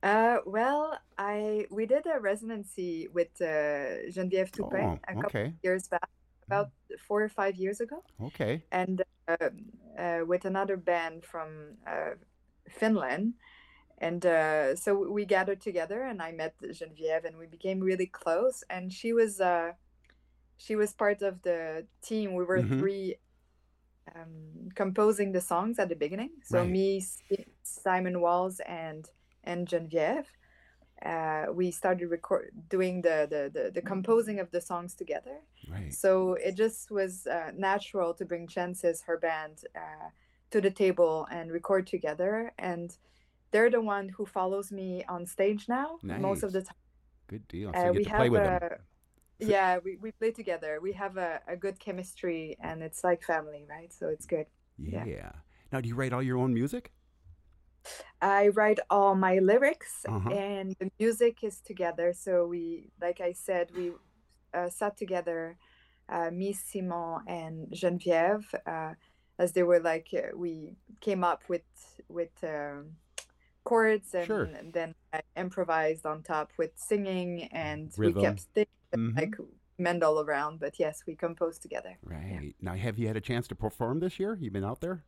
Uh, 0.01 0.39
well, 0.47 0.97
I 1.19 1.67
we 1.71 1.85
did 1.87 2.07
a 2.07 2.21
residency 2.21 3.09
with 3.13 3.31
uh, 3.41 4.07
Geneviève 4.15 4.53
Toupin 4.53 4.85
Oh, 4.85 4.99
a 5.09 5.15
couple 5.15 5.27
okay. 5.27 5.47
of 5.47 5.53
years 5.65 5.89
back, 5.89 6.09
about 6.47 6.71
four 7.09 7.23
or 7.23 7.29
five 7.29 7.57
years 7.57 7.81
ago. 7.81 8.05
Okay. 8.23 8.63
and 8.71 9.03
uh, 9.27 9.49
uh, 9.99 10.21
with 10.25 10.45
another 10.45 10.77
band 10.77 11.25
from 11.25 11.49
uh, 11.87 12.15
Finland. 12.69 13.35
And 13.99 14.25
uh, 14.27 14.77
so 14.77 15.09
we 15.11 15.25
gathered 15.25 15.61
together, 15.61 16.03
and 16.03 16.21
I 16.23 16.33
met 16.33 16.55
Geneviève, 16.63 17.25
and 17.25 17.37
we 17.39 17.47
became 17.47 17.81
really 17.81 18.07
close. 18.07 18.63
And 18.71 18.93
she 18.93 19.13
was 19.13 19.41
uh, 19.41 19.73
she 20.59 20.77
was 20.77 20.93
part 20.93 21.23
of 21.23 21.43
the 21.43 21.87
team. 22.03 22.35
We 22.35 22.45
were 22.45 22.63
Mhm. 22.63 22.79
three 22.79 23.17
um, 24.15 24.69
composing 24.75 25.33
the 25.33 25.41
songs 25.41 25.79
at 25.79 25.89
the 25.89 25.97
beginning. 25.97 26.31
So 26.45 26.59
Right. 26.59 26.71
me, 26.71 27.05
Simon 27.63 28.21
Walls, 28.21 28.61
and 28.61 29.09
and 29.45 29.69
Geneviève. 29.69 30.27
Uh, 31.05 31.47
we 31.53 31.71
started 31.71 32.09
record 32.09 32.51
doing 32.69 33.03
the, 33.03 33.27
the 33.29 33.51
the 33.53 33.71
the 33.71 33.83
composing 33.83 34.41
of 34.41 34.51
the 34.51 34.61
songs 34.61 34.95
together. 34.95 35.41
Right. 35.69 35.93
So 35.93 36.35
it 36.35 36.55
just 36.57 36.91
was 36.91 37.27
uh, 37.27 37.51
natural 37.57 38.15
to 38.15 38.25
bring 38.25 38.47
Chances, 38.47 39.03
her 39.03 39.19
band, 39.19 39.65
uh, 39.77 40.09
to 40.51 40.61
the 40.61 40.71
table 40.71 41.27
and 41.31 41.51
record 41.53 41.87
together. 41.87 42.53
And 42.59 42.97
they're 43.51 43.71
the 43.71 43.81
one 43.81 44.09
who 44.09 44.25
follows 44.25 44.73
me 44.73 45.05
on 45.09 45.27
stage 45.27 45.69
now 45.69 45.99
most 46.21 46.43
of 46.43 46.53
the 46.53 46.63
time. 46.63 46.77
Good 47.27 47.47
deal. 47.49 47.73
So 47.73 47.81
Uh, 47.81 47.85
you 47.87 47.93
we 47.93 48.05
get 48.05 48.11
to 48.11 48.17
play 48.17 48.25
have 48.25 48.33
with 48.33 48.43
them. 48.45 48.79
Yeah, 49.39 49.79
we, 49.85 49.97
we 49.97 50.13
play 50.13 50.31
together. 50.31 50.79
We 50.81 50.93
have 50.93 51.17
a, 51.17 51.41
a 51.49 51.57
good 51.57 51.79
chemistry 51.79 52.57
and 52.61 52.83
it's 52.83 53.03
like 53.05 53.23
family, 53.23 53.65
right? 53.69 53.93
So 53.93 54.09
it's 54.09 54.27
good. 54.27 54.47
Yeah. 54.79 55.05
yeah. 55.05 55.33
Now, 55.73 55.81
do 55.81 55.89
you 55.89 55.95
write 55.95 56.13
all 56.13 56.23
your 56.23 56.39
own 56.39 56.55
music? 56.55 56.93
I 58.21 58.49
write 58.49 58.81
all 58.91 59.15
my 59.15 59.39
lyrics 59.39 60.07
Uh-huh. 60.09 60.31
and 60.31 60.75
the 60.79 60.91
music 60.99 61.45
is 61.45 61.61
together. 61.61 62.13
So 62.13 62.47
we, 62.47 62.91
like 63.01 63.21
I 63.21 63.33
said, 63.33 63.71
we 63.77 63.93
uh, 64.55 64.69
sat 64.71 64.97
together, 64.97 65.59
uh, 66.09 66.31
me, 66.31 66.53
Simon, 66.53 67.21
and 67.27 67.69
Geneviève, 67.73 68.45
uh, 68.67 68.95
as 69.39 69.53
they 69.53 69.63
were 69.65 69.81
like 69.81 70.09
uh, 70.15 70.37
we 70.37 70.77
came 71.01 71.25
up 71.25 71.43
with 71.49 71.63
with 72.09 72.33
um, 72.45 72.93
chords 73.65 74.15
and, 74.15 74.27
Sure. 74.27 74.45
and 74.45 74.73
then 74.73 74.95
I 75.13 75.21
improvised 75.37 76.07
on 76.07 76.23
top 76.23 76.53
with 76.59 76.71
singing 76.77 77.49
and 77.53 77.93
we 77.99 78.13
kept 78.13 78.41
things 78.55 78.69
Mhm. 78.97 79.17
like 79.17 79.35
Mendel 79.79 80.21
around. 80.21 80.61
But 80.61 80.79
yes, 80.79 81.03
we 81.07 81.15
compose 81.17 81.59
together. 81.59 81.99
Right. 82.03 82.55
Now, 82.61 82.75
have 82.75 82.99
you 82.99 83.07
had 83.07 83.17
a 83.17 83.21
chance 83.21 83.49
to 83.49 83.55
perform 83.55 84.01
this 84.01 84.19
year? 84.21 84.37
You've 84.41 84.53
been 84.53 84.65
out 84.65 84.81
there 84.81 85.05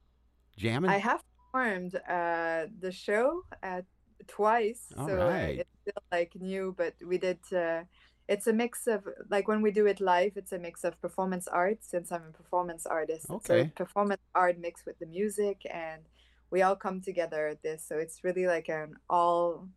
jamming? 0.56 0.90
I 0.90 0.98
have 0.98 1.22
performed 1.52 1.94
uh, 2.08 2.66
the 2.80 2.90
show 2.92 3.42
uh, 3.62 3.82
twice, 4.26 4.92
All 4.96 5.06
so 5.08 5.20
uh, 5.20 5.28
right. 5.28 5.58
it's 5.60 5.70
still 5.82 6.02
like 6.12 6.32
new. 6.36 6.74
But 6.76 6.94
we 7.06 7.18
did. 7.18 7.38
Uh, 7.52 7.84
it's 8.28 8.48
a 8.48 8.52
mix 8.52 8.88
of 8.88 9.06
like 9.30 9.46
when 9.46 9.62
we 9.62 9.70
do 9.70 9.86
it 9.86 10.00
live, 10.00 10.32
it's 10.36 10.52
a 10.52 10.58
mix 10.58 10.82
of 10.82 11.00
performance 11.00 11.46
art. 11.46 11.78
Since 11.84 12.10
I'm 12.10 12.24
a 12.28 12.32
performance 12.32 12.84
artist, 12.86 13.30
Okay. 13.30 13.60
a 13.60 13.66
performance 13.66 14.20
art 14.34 14.58
mixed 14.58 14.84
with 14.84 14.98
the 14.98 15.06
music, 15.06 15.62
and 15.72 16.02
we 16.50 16.62
all 16.62 16.74
come 16.76 17.00
together 17.00 17.46
at 17.46 17.62
this. 17.62 17.86
So 17.86 17.98
it's 17.98 18.24
really 18.24 18.46
like 18.46 18.68
an 18.68 18.96
all, 19.08 19.68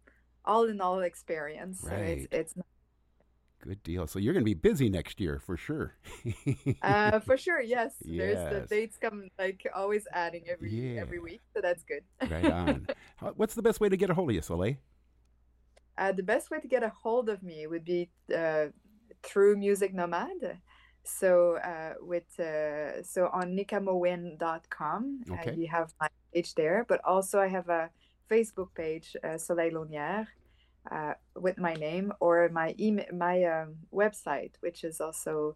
all 0.46 0.66
in 0.66 0.82
all 0.82 1.02
experience. 1.02 1.82
So 1.82 1.90
Right. 1.92 2.18
it's 2.18 2.28
it's 2.32 2.54
Good 3.62 3.84
deal. 3.84 4.08
So 4.08 4.20
you're 4.20 4.34
going 4.34 4.44
to 4.46 4.46
be 4.46 4.54
busy 4.54 4.90
next 4.90 5.20
year 5.20 5.40
for 5.40 5.58
sure. 5.58 5.96
uh, 6.82 7.20
for 7.20 7.36
sure. 7.46 7.60
Yes, 7.62 7.94
there's 8.02 8.38
the 8.54 8.66
dates 8.68 8.98
come 8.98 9.28
like 9.38 9.68
always 9.76 10.08
adding 10.14 10.44
every 10.50 10.98
every 10.98 11.20
week, 11.20 11.42
so 11.54 11.60
that's 11.62 11.84
good. 11.84 12.04
right 12.32 12.50
on. 12.52 12.88
How, 13.18 13.34
what's 13.36 13.56
the 13.56 13.62
best 13.62 13.80
way 13.82 13.90
to 13.90 13.98
get 13.98 14.10
a 14.10 14.14
hold 14.14 14.30
of 14.30 14.36
you, 14.36 14.42
Soleil? 14.42 14.76
Uh, 15.98 16.14
the 16.14 16.24
best 16.24 16.50
way 16.50 16.60
to 16.62 16.68
get 16.68 16.84
a 16.84 16.90
hold 17.04 17.28
of 17.28 17.44
me 17.44 17.68
would 17.68 17.84
be 17.84 18.10
uh, 18.34 18.68
through 19.24 19.58
Musique 19.58 19.94
Nomade. 19.94 20.58
So 21.04 21.58
uh, 21.58 21.96
with 22.00 22.40
uh, 22.40 23.04
so 23.04 23.30
on 23.34 23.56
nikamowin.com, 23.58 25.22
Okay. 25.32 25.52
uh, 25.52 25.54
you 25.56 25.68
have 25.68 25.94
my 26.00 26.08
page 26.34 26.56
there. 26.56 26.86
But 26.88 27.02
also 27.04 27.40
I 27.40 27.48
have 27.48 27.68
a 27.70 27.90
Facebook 28.30 28.70
page, 28.76 29.16
uh, 29.24 29.38
Soleil 29.38 29.74
Launière, 29.74 30.28
uh, 30.92 31.14
with 31.36 31.58
my 31.58 31.74
name, 31.74 32.14
or 32.20 32.48
my 32.50 32.76
email, 32.80 33.06
my 33.14 33.44
um, 33.44 33.76
website, 33.94 34.52
which 34.62 34.84
is 34.84 35.00
also 35.02 35.56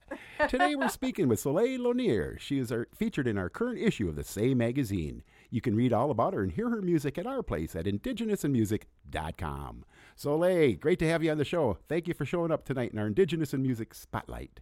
Today 0.48 0.74
we're 0.74 0.90
speaking 0.90 1.26
with 1.28 1.40
Soleil 1.40 1.80
Launiere. 1.80 2.38
She 2.38 2.58
is 2.58 2.70
our, 2.70 2.86
featured 2.94 3.26
in 3.26 3.38
our 3.38 3.48
current 3.48 3.78
issue 3.78 4.06
of 4.08 4.16
the 4.16 4.24
Say 4.24 4.52
magazine. 4.52 5.22
You 5.50 5.62
can 5.62 5.74
read 5.74 5.94
all 5.94 6.10
about 6.10 6.34
her 6.34 6.42
and 6.42 6.52
hear 6.52 6.68
her 6.68 6.82
music 6.82 7.16
at 7.16 7.26
our 7.26 7.42
place 7.42 7.74
at 7.74 7.86
indigenousinmusic.com. 7.86 9.84
Soleil, 10.18 10.74
great 10.74 10.98
to 10.98 11.08
have 11.08 11.22
you 11.22 11.30
on 11.30 11.38
the 11.38 11.44
show. 11.44 11.78
Thank 11.88 12.08
you 12.08 12.14
for 12.14 12.24
showing 12.24 12.50
up 12.50 12.64
tonight 12.64 12.90
in 12.92 12.98
our 12.98 13.06
Indigenous 13.06 13.54
in 13.54 13.62
Music 13.62 13.94
Spotlight. 13.94 14.58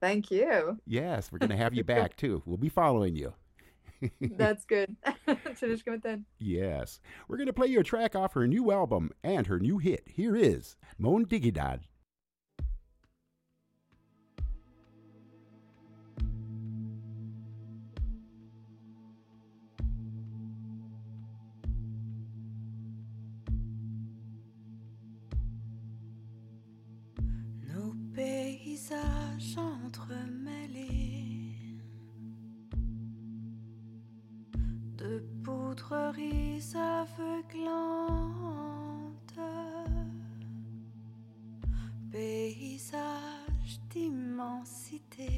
Thank 0.00 0.30
you. 0.30 0.78
Yes, 0.86 1.32
we're 1.32 1.38
going 1.38 1.50
to 1.50 1.56
have 1.56 1.74
you 1.74 1.82
back 1.96 2.16
too. 2.16 2.40
We'll 2.46 2.56
be 2.56 2.68
following 2.68 3.16
you. 3.16 3.34
That's 4.20 4.64
good. 4.64 4.94
Finish 5.56 5.82
with 5.84 6.02
that. 6.02 6.20
Yes. 6.38 7.00
We're 7.26 7.36
going 7.36 7.48
to 7.48 7.52
play 7.52 7.66
you 7.66 7.80
a 7.80 7.84
track 7.84 8.14
off 8.14 8.34
her 8.34 8.46
new 8.46 8.70
album 8.70 9.10
and 9.24 9.48
her 9.48 9.58
new 9.58 9.78
hit. 9.78 10.04
Here 10.06 10.36
is 10.36 10.76
Mon 10.96 11.26
Digidad. 11.26 11.80
visages 28.90 29.56
entremêlés 29.86 31.54
de 34.96 35.22
poudreries 35.44 36.74
aveuglantes, 36.74 37.70
paysages 42.10 43.80
d'immensité, 43.90 45.28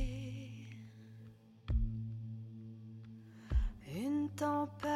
une 3.95 4.31
tempête, 4.31 4.89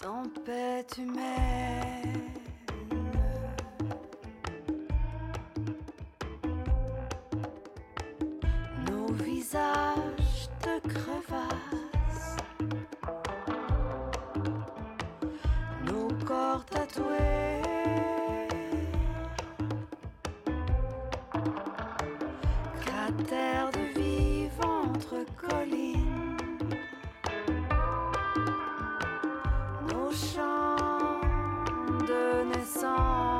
tempête 0.00 0.98
humaine. 0.98 2.07
Nos 9.48 9.54
visages 9.54 10.50
de 10.62 10.80
crevasses, 10.90 12.36
nos 15.84 16.12
corps 16.26 16.64
tatoués, 16.66 17.62
cratères 22.84 23.70
de 23.72 23.98
vivre 23.98 24.66
entre 24.66 25.24
collines, 25.36 26.36
nos 29.88 30.12
champs 30.12 31.20
de 32.06 32.44
naissance. 32.44 33.37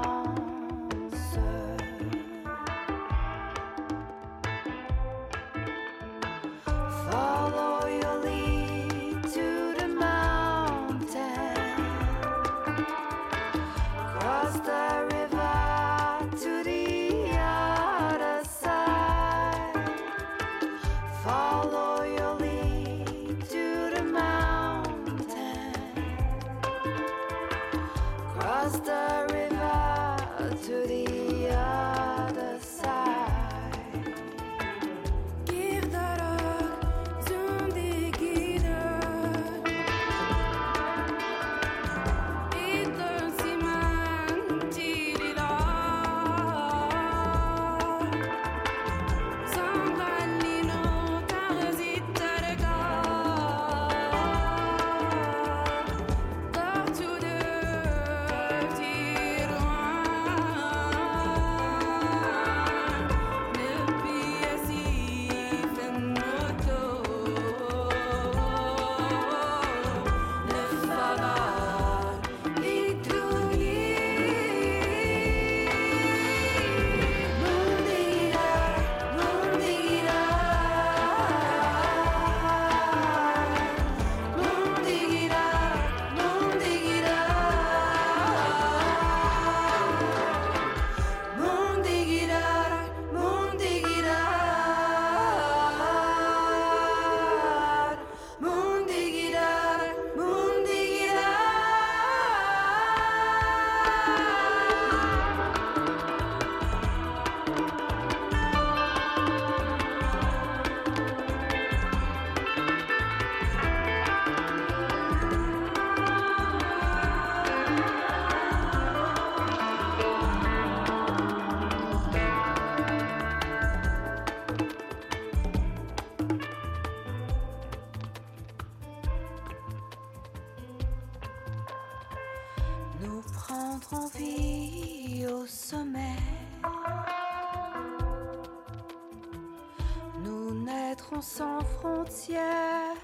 Frontières. 141.89 142.97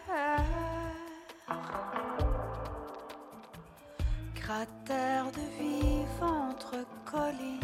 Cratère 4.35 5.27
de 5.33 5.63
vivre 5.63 6.23
entre 6.23 6.77
collines. 7.05 7.61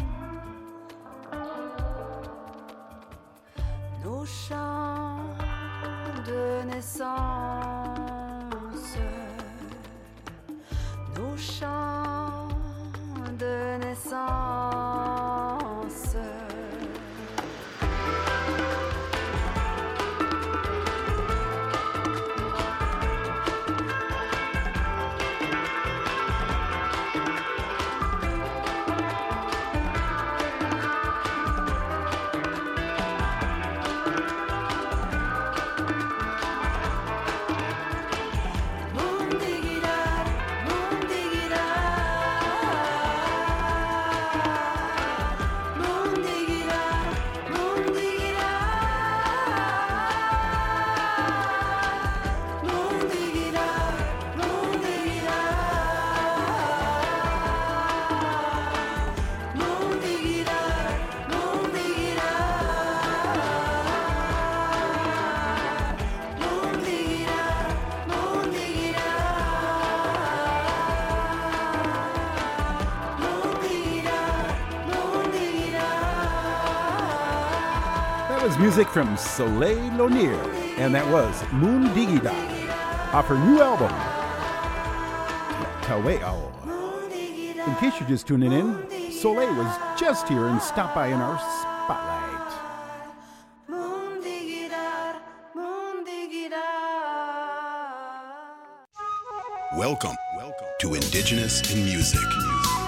Nos 4.03 4.25
champs 4.25 5.17
de 6.25 6.63
naissance 6.65 7.30
music 78.61 78.87
from 78.89 79.17
Soleil 79.17 79.89
Launiere, 79.93 80.37
and 80.77 80.93
that 80.93 81.07
was 81.11 81.43
Moon 81.51 81.85
Digida 81.95 82.31
off 83.11 83.25
her 83.25 83.35
new 83.39 83.59
album, 83.59 83.89
Taueu. 85.81 86.51
In 87.67 87.75
case 87.77 87.99
you're 87.99 88.07
just 88.07 88.27
tuning 88.27 88.51
in, 88.51 89.11
Soleil 89.11 89.51
was 89.55 89.99
just 89.99 90.27
here 90.27 90.45
and 90.45 90.61
stopped 90.61 90.93
by 90.93 91.07
in 91.07 91.15
our 91.15 91.39
spotlight. 91.39 92.21
Welcome, 99.75 100.15
welcome 100.37 100.67
to 100.81 100.93
Indigenous 100.93 101.73
in 101.73 101.83
Music. 101.83 102.80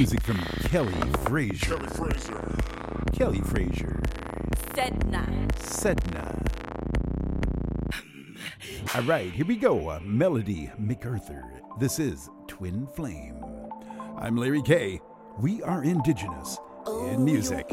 music 0.00 0.22
from 0.22 0.38
Kelly 0.70 0.94
Frasier. 1.24 1.60
Kelly 1.60 1.86
Frasier. 1.88 3.12
Kelly 3.12 3.40
Frasier. 3.40 4.00
Sedna. 4.72 5.26
Sedna. 5.58 6.40
All 8.94 9.02
right, 9.02 9.30
here 9.30 9.44
we 9.44 9.56
go. 9.56 9.90
Uh, 9.90 10.00
Melody 10.02 10.70
McArthur. 10.80 11.60
This 11.78 11.98
is 11.98 12.30
Twin 12.48 12.86
Flame. 12.86 13.59
I'm 14.22 14.36
Larry 14.36 14.60
K. 14.60 15.00
We 15.38 15.62
are 15.62 15.82
Indigenous 15.82 16.58
in 16.86 17.16
oh, 17.16 17.18
Music. 17.18 17.70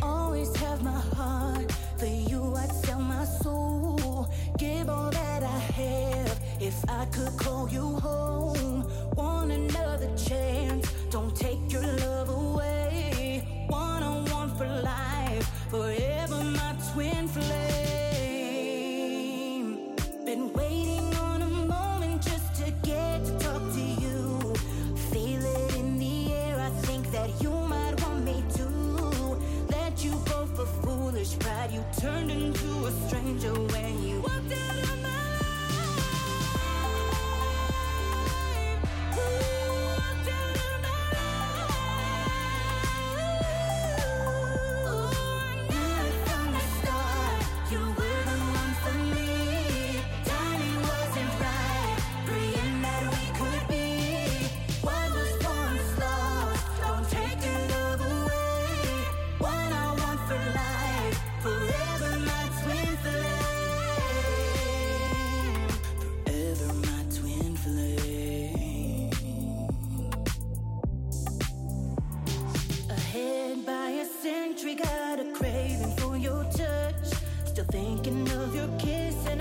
thinking 77.77 78.27
of 78.31 78.55
your 78.55 78.69
kiss 78.79 79.36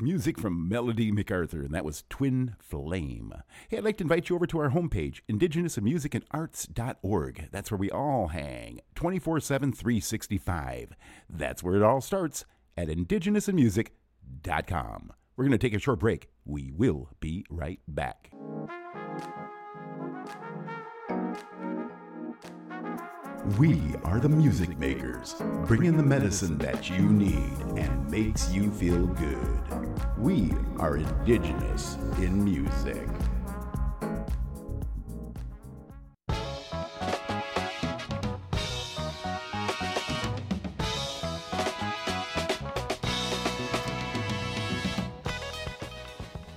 music 0.00 0.38
from 0.38 0.68
Melody 0.68 1.10
MacArthur, 1.12 1.62
and 1.62 1.74
that 1.74 1.84
was 1.84 2.04
Twin 2.08 2.54
Flame. 2.58 3.34
Hey, 3.68 3.76
I'd 3.78 3.84
like 3.84 3.96
to 3.98 4.04
invite 4.04 4.28
you 4.28 4.36
over 4.36 4.46
to 4.46 4.60
our 4.60 4.70
homepage, 4.70 5.20
indigenousinmusicandarts.org. 5.30 7.48
That's 7.50 7.70
where 7.70 7.78
we 7.78 7.90
all 7.90 8.28
hang, 8.28 8.80
24 8.94 9.40
7, 9.40 9.72
365. 9.72 10.94
That's 11.28 11.62
where 11.62 11.76
it 11.76 11.82
all 11.82 12.00
starts 12.00 12.46
at 12.76 12.88
indigenousinmusic.com. 12.88 15.12
We're 15.36 15.44
going 15.44 15.52
to 15.52 15.58
take 15.58 15.74
a 15.74 15.78
short 15.78 16.00
break. 16.00 16.28
We 16.44 16.70
will 16.70 17.10
be 17.20 17.46
right 17.50 17.80
back. 17.88 18.30
We 23.58 23.80
are 24.04 24.20
the 24.20 24.28
music 24.28 24.78
makers, 24.78 25.34
bringing 25.64 25.96
the 25.96 26.02
medicine 26.02 26.58
that 26.58 26.90
you 26.90 26.98
need 26.98 27.54
and 27.74 28.10
makes 28.10 28.52
you 28.52 28.70
feel 28.70 29.06
good. 29.06 29.58
We 30.18 30.52
are 30.78 30.98
indigenous 30.98 31.96
in 32.18 32.44
music. 32.44 33.08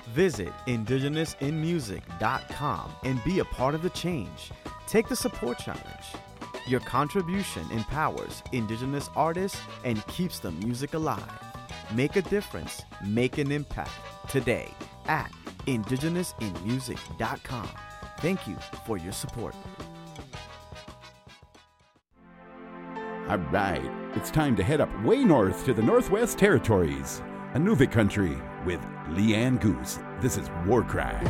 Visit 0.07 0.51
indigenousinmusic.com 0.67 2.91
and 3.03 3.23
be 3.23 3.39
a 3.39 3.45
part 3.45 3.73
of 3.73 3.81
the 3.81 3.89
change. 3.91 4.51
Take 4.86 5.07
the 5.07 5.15
support 5.15 5.59
challenge. 5.59 5.88
Your 6.66 6.80
contribution 6.80 7.70
empowers 7.72 8.41
indigenous 8.51 9.09
artists 9.16 9.59
and 9.84 10.05
keeps 10.07 10.39
the 10.39 10.51
music 10.51 10.93
alive. 10.93 11.30
Make 11.93 12.16
a 12.16 12.22
difference, 12.22 12.84
make 13.05 13.38
an 13.38 13.51
impact 13.51 13.91
today 14.30 14.72
at 15.07 15.30
indigenousinmusic.com. 15.68 17.70
Thank 18.20 18.47
you 18.47 18.55
for 18.86 18.97
your 18.97 19.11
support. 19.11 19.55
All 23.30 23.38
right, 23.38 23.82
it's 24.16 24.32
time 24.32 24.55
to 24.57 24.64
head 24.64 24.82
up 24.82 24.89
way 25.03 25.24
north 25.24 25.64
to 25.66 25.74
the 25.74 25.82
Northwest 25.82 26.38
Territories, 26.38 27.22
Inuvik 27.53 27.91
country, 27.91 28.38
with 28.66 28.82
Leanne 29.09 29.59
Goose. 29.59 29.99
This 30.22 30.38
is 30.38 30.49
War 30.66 30.84
Cry. 30.84 31.22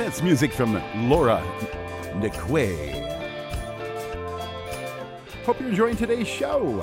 That's 0.00 0.22
music 0.22 0.54
from 0.54 0.80
Laura 1.10 1.42
Niquay. 2.14 3.06
Hope 5.44 5.60
you're 5.60 5.68
enjoying 5.68 5.96
today's 5.96 6.26
show. 6.26 6.82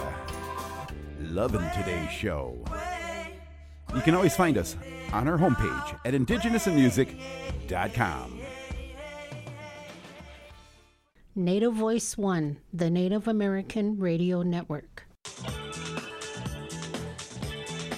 Loving 1.22 1.68
today's 1.76 2.12
show. 2.12 2.64
You 3.96 4.02
can 4.02 4.14
always 4.14 4.36
find 4.36 4.56
us 4.56 4.78
on 5.14 5.28
our 5.28 5.40
homepage 5.40 6.00
at 6.06 6.14
indigenousinmusic.com. 6.14 8.40
Native 11.36 11.74
Voice 11.74 12.16
One, 12.20 12.58
the 12.72 12.92
Native 12.92 13.28
American 13.28 13.98
Radio 13.98 14.44
Network. 14.44 15.08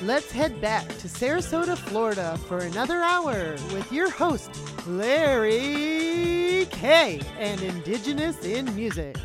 Let's 0.04 0.32
head 0.32 0.62
back 0.62 0.88
to 0.88 1.10
Sarasota, 1.10 1.78
Florida 1.78 2.38
for 2.48 2.60
another 2.60 3.02
hour 3.02 3.58
with 3.74 3.92
your 3.92 4.10
host, 4.10 4.50
Larry 4.90 6.66
K. 6.72 7.22
and 7.38 7.62
Indigenous 7.62 8.44
in 8.44 8.76
Music. 8.76 9.16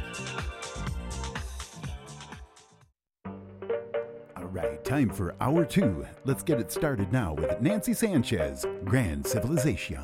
All 4.36 4.44
right, 4.50 4.84
time 4.84 5.08
for 5.08 5.34
hour 5.40 5.64
two. 5.64 6.06
Let's 6.26 6.42
get 6.42 6.60
it 6.60 6.70
started 6.70 7.10
now 7.12 7.32
with 7.32 7.62
Nancy 7.62 7.94
Sanchez, 7.94 8.66
Grand 8.84 9.26
Civilization. 9.26 10.02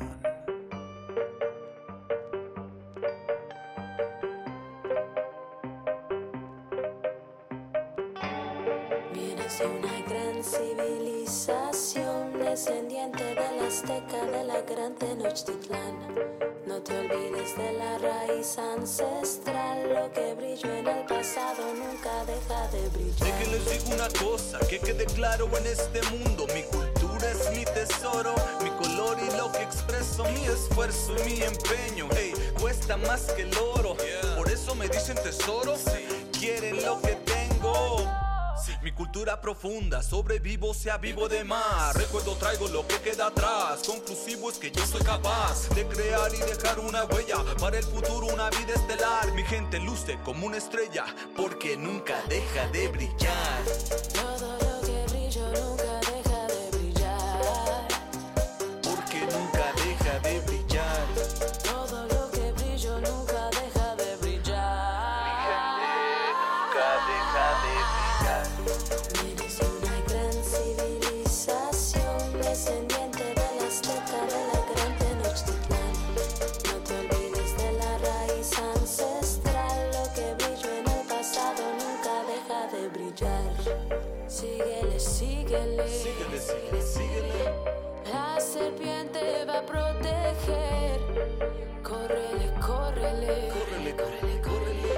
Una 23.93 24.07
cosa, 24.19 24.59
que 24.69 24.79
quede 24.79 25.05
claro 25.05 25.49
en 25.57 25.67
este 25.67 26.01
mundo, 26.09 26.47
mi 26.53 26.63
cultura 26.63 27.31
es 27.31 27.57
mi 27.57 27.65
tesoro, 27.65 28.33
mi 28.63 28.69
color 28.71 29.17
y 29.19 29.37
lo 29.37 29.51
que 29.51 29.63
expreso, 29.63 30.23
mi 30.25 30.45
esfuerzo 30.45 31.15
y 31.19 31.29
mi 31.29 31.41
empeño, 31.41 32.07
hey, 32.15 32.33
cuesta 32.59 32.97
más 32.97 33.21
que 33.33 33.43
el 33.43 33.57
oro, 33.57 33.95
por 34.35 34.49
eso 34.49 34.75
me 34.75 34.87
dicen 34.87 35.15
tesoro, 35.15 35.75
quieren 36.39 36.83
lo 36.83 37.01
que 37.01 37.20
cultura 39.01 39.41
profunda, 39.41 40.03
sobrevivo, 40.03 40.75
sea 40.75 40.99
vivo 40.99 41.27
de 41.27 41.43
más. 41.43 41.95
Recuerdo, 41.95 42.35
traigo 42.35 42.67
lo 42.67 42.85
que 42.85 42.99
queda 42.99 43.27
atrás. 43.27 43.81
Conclusivo 43.83 44.51
es 44.51 44.59
que 44.59 44.69
yo 44.69 44.85
soy 44.85 45.01
capaz 45.01 45.67
de 45.69 45.87
crear 45.87 46.31
y 46.35 46.37
dejar 46.37 46.79
una 46.79 47.05
huella 47.05 47.37
para 47.59 47.79
el 47.79 47.83
futuro, 47.83 48.27
una 48.27 48.51
vida 48.51 48.75
estelar. 48.75 49.33
Mi 49.33 49.41
gente 49.43 49.79
luce 49.79 50.19
como 50.23 50.45
una 50.45 50.57
estrella 50.57 51.05
porque 51.35 51.75
nunca 51.75 52.21
deja 52.29 52.67
de 52.67 52.89
brillar. 52.89 54.30
A 89.61 89.65
proteger. 89.65 90.99
Córrele, 91.83 92.53
córrele. 92.59 93.49
Córrele, 93.49 93.95
córrele, 93.95 94.41
córrele. 94.41 94.93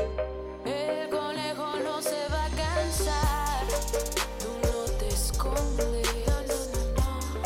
El 0.65 1.09
conejo 1.09 1.67
no 1.83 2.01
se 2.01 2.27
va 2.31 2.45
a 2.45 2.49
cansar. 2.49 3.65
Tú 4.39 4.51
no 4.63 4.91
te 4.97 5.07
escondes. 5.07 6.07
No, 6.27 6.41
no, 6.97 7.11
no. 7.33 7.41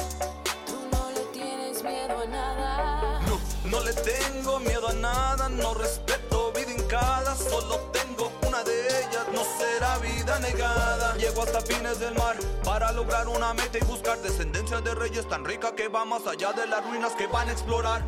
Tú 0.65 0.77
no 0.91 1.11
le 1.11 1.21
tienes 1.33 1.83
miedo 1.83 2.19
a 2.19 2.25
nada. 2.25 3.21
No, 3.27 3.39
no 3.69 3.79
le 3.83 3.93
tengo 3.93 4.59
miedo 4.59 4.87
a 4.87 4.93
nada, 4.93 5.49
no 5.49 5.73
respeto 5.73 6.51
vida 6.53 6.71
hincada, 6.71 7.35
solo 7.35 7.77
tengo 7.91 8.31
no 9.37 9.43
será 9.43 9.99
vida 9.99 10.39
negada. 10.39 11.15
Llego 11.15 11.43
hasta 11.43 11.61
fines 11.61 11.99
del 11.99 12.15
mar 12.15 12.35
para 12.63 12.91
lograr 12.91 13.27
una 13.27 13.53
meta 13.53 13.77
y 13.77 13.85
buscar 13.85 14.17
descendencia 14.19 14.81
de 14.81 14.95
reyes 14.95 15.27
tan 15.27 15.45
rica 15.45 15.75
que 15.75 15.87
va 15.87 16.05
más 16.05 16.25
allá 16.25 16.53
de 16.53 16.65
las 16.65 16.83
ruinas 16.83 17.13
que 17.13 17.27
van 17.27 17.47
a 17.49 17.51
explorar. 17.51 18.01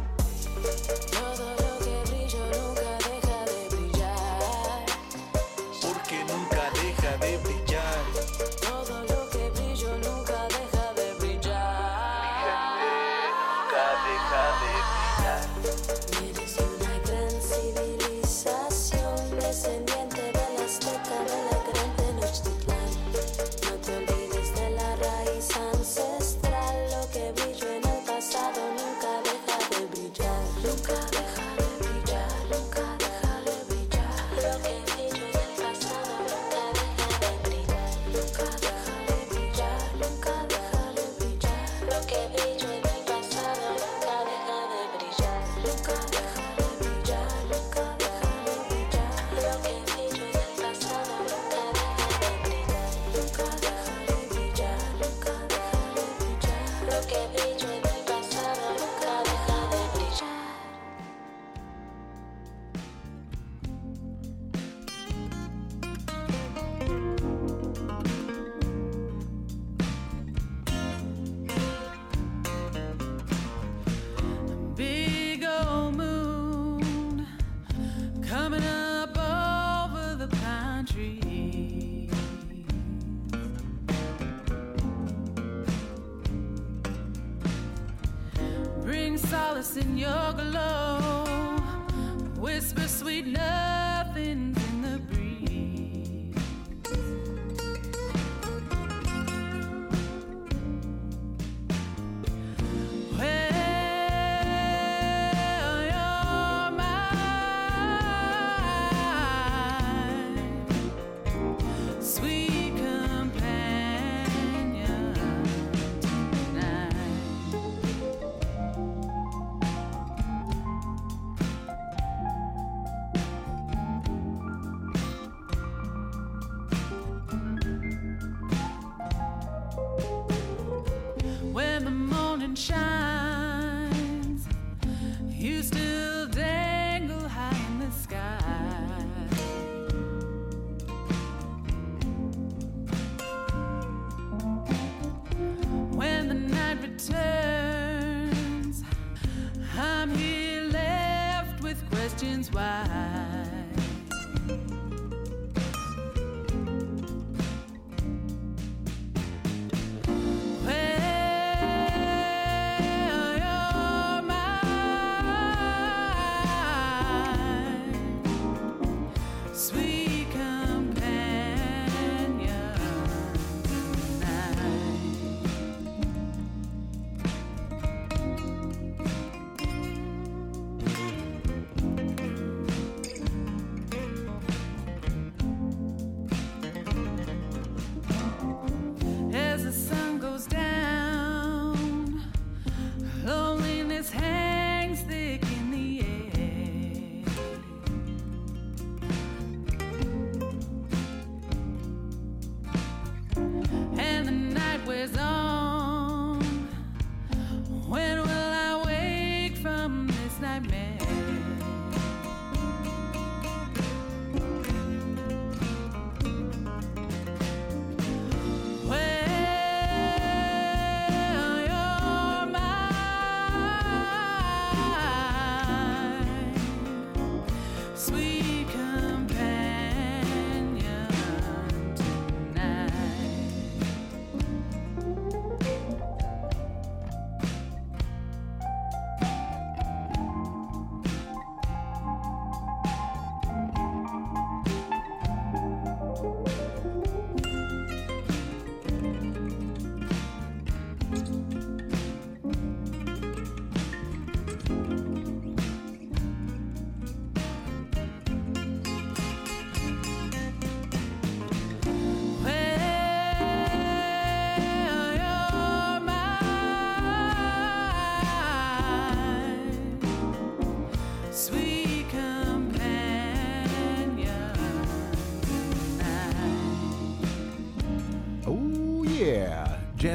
In 89.82 89.98
your 89.98 90.34
glow. 90.34 90.69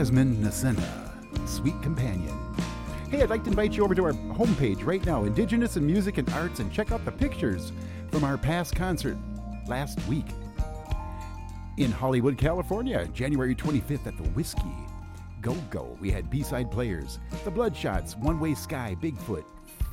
Jasmine 0.05 0.37
Netsena, 0.37 1.49
Sweet 1.49 1.81
Companion. 1.81 2.39
Hey, 3.11 3.23
I'd 3.23 3.31
like 3.31 3.43
to 3.45 3.49
invite 3.49 3.75
you 3.75 3.85
over 3.85 3.95
to 3.95 4.05
our 4.05 4.13
homepage 4.13 4.85
right 4.85 5.03
now, 5.07 5.25
Indigenous 5.25 5.79
in 5.79 5.87
Music 5.87 6.19
and 6.19 6.29
Arts, 6.35 6.61
and 6.61 6.71
check 6.71 6.93
out 6.93 7.03
the 7.07 7.11
pictures 7.11 7.73
from 8.11 8.23
our 8.23 8.37
past 8.37 8.77
concert 8.77 9.17
last 9.67 9.99
week 10.07 10.27
in 11.79 11.91
Hollywood, 11.91 12.37
California, 12.37 13.09
January 13.15 13.55
25th 13.55 14.07
at 14.07 14.19
the 14.19 14.29
Whisky. 14.35 14.75
Go 15.41 15.55
Go. 15.71 15.97
We 16.03 16.11
had 16.11 16.29
B 16.29 16.43
side 16.43 16.71
players, 16.71 17.19
The 17.43 17.51
Bloodshots, 17.51 18.15
One 18.19 18.39
Way 18.39 18.53
Sky, 18.53 18.95
Bigfoot, 19.01 19.47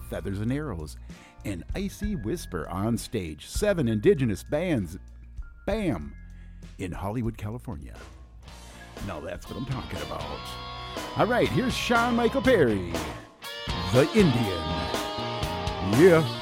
Feathers 0.09 0.41
and 0.41 0.51
Arrows, 0.51 0.97
and 1.45 1.63
Icy 1.73 2.17
Whisper 2.17 2.67
on 2.67 2.97
stage. 2.97 3.47
Seven 3.47 3.87
Indigenous 3.87 4.43
bands. 4.43 4.97
Bam! 5.65 6.13
In 6.79 6.91
Hollywood, 6.91 7.37
California. 7.37 7.95
Now 9.07 9.19
that's 9.19 9.47
what 9.49 9.57
I'm 9.57 9.65
talking 9.65 10.01
about. 10.03 10.23
All 11.17 11.25
right, 11.25 11.47
here's 11.47 11.73
Shawn 11.73 12.15
Michael 12.15 12.41
Perry, 12.41 12.93
the 13.93 14.09
Indian. 14.13 14.61
Yeah. 15.99 16.40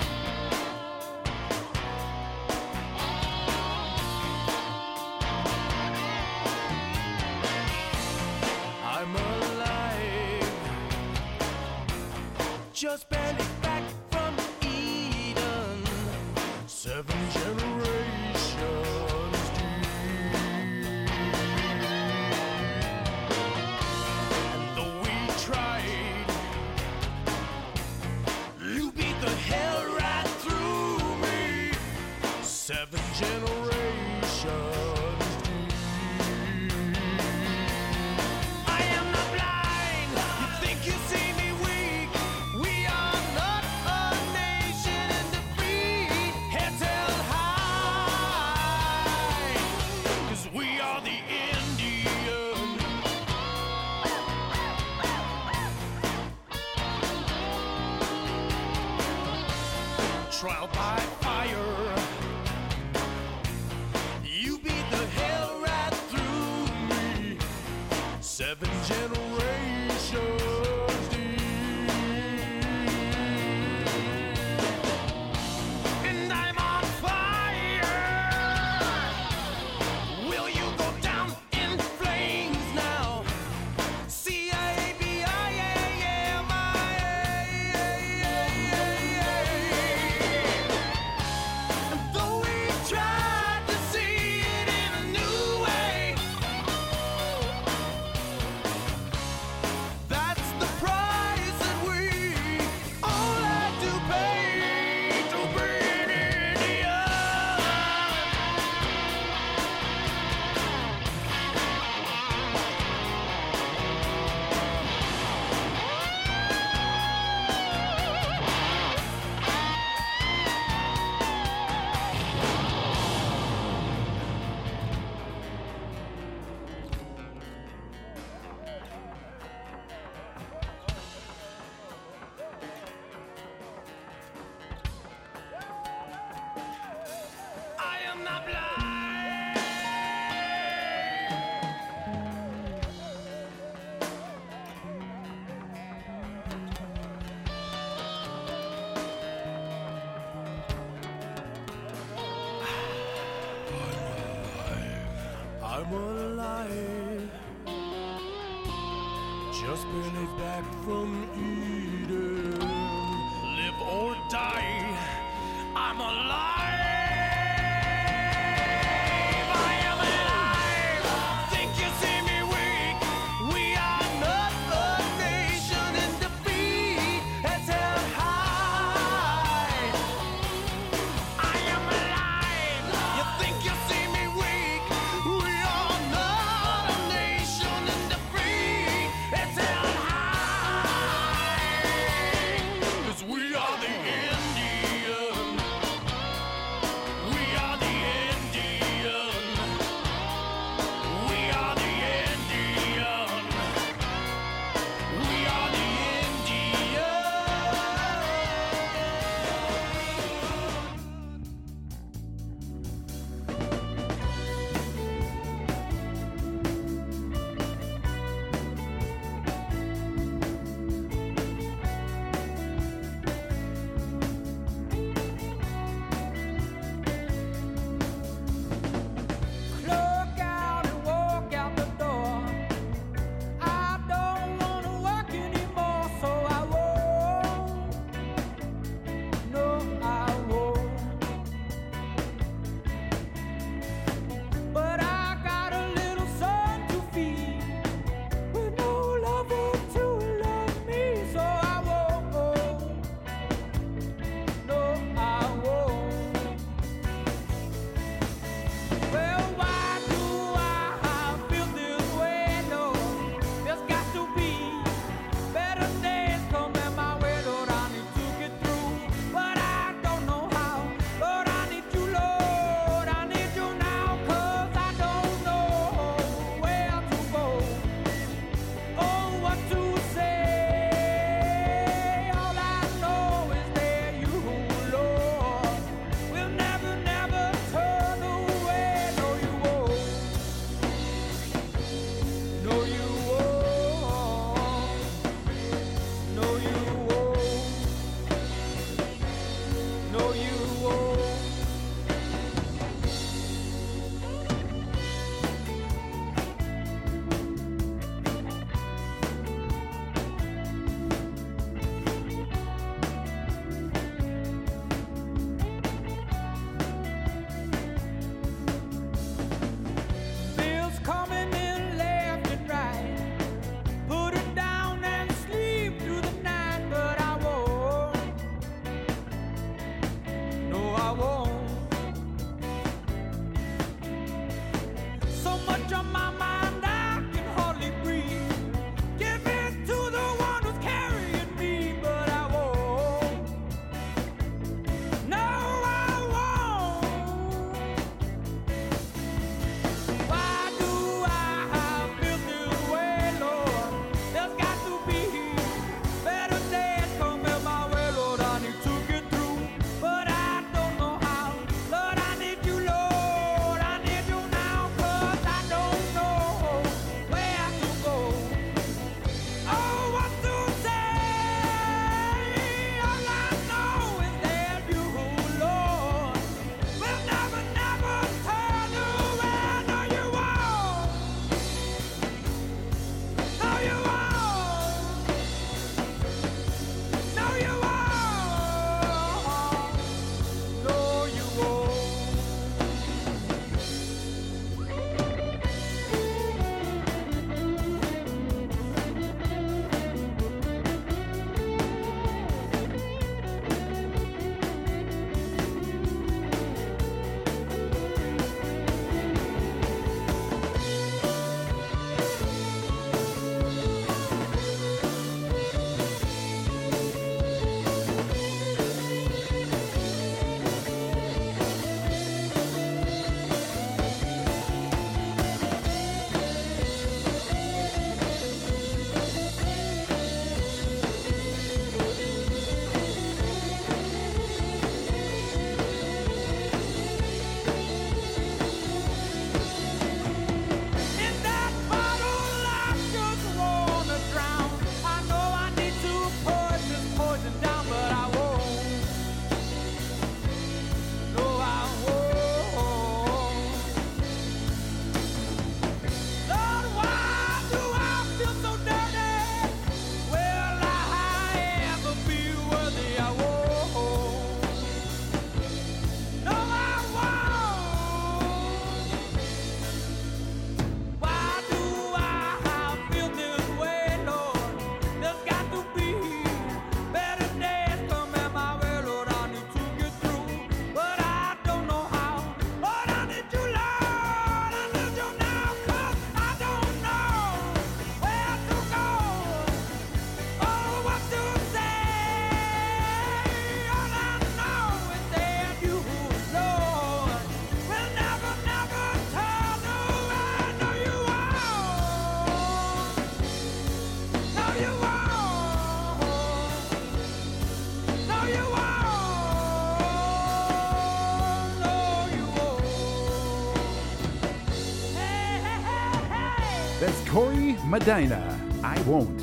Medina. 517.89 518.59
I 518.83 519.01
won't. 519.01 519.41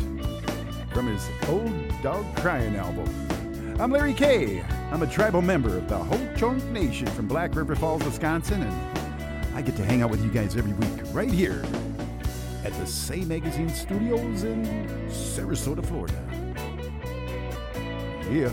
From 0.93 1.09
his 1.09 1.29
Old 1.49 1.73
Dog 2.01 2.25
Crying 2.37 2.77
album. 2.77 3.09
I'm 3.81 3.91
Larry 3.91 4.15
K. 4.15 4.63
I'm 4.93 5.03
a 5.03 5.07
tribal 5.09 5.43
member 5.43 5.77
of 5.77 5.89
the 5.89 5.99
Ho 5.99 6.35
Chunk 6.37 6.63
Nation 6.67 7.09
from 7.09 7.27
Black 7.27 7.57
River 7.57 7.75
Falls, 7.75 8.05
Wisconsin, 8.05 8.63
and 8.63 9.57
I 9.57 9.63
get 9.63 9.75
to 9.77 9.85
hang 9.85 10.01
out 10.03 10.11
with 10.11 10.25
you 10.25 10.31
guys 10.31 10.57
every 10.57 10.73
week 10.75 11.13
right 11.13 11.31
here 11.31 11.65
at 12.65 12.73
the 12.75 12.87
Say 12.87 13.23
Magazine 13.23 13.69
Studios 13.69 14.45
in 14.45 14.65
Sarasota, 15.09 15.85
Florida. 15.85 16.15
Yeah. 18.31 18.53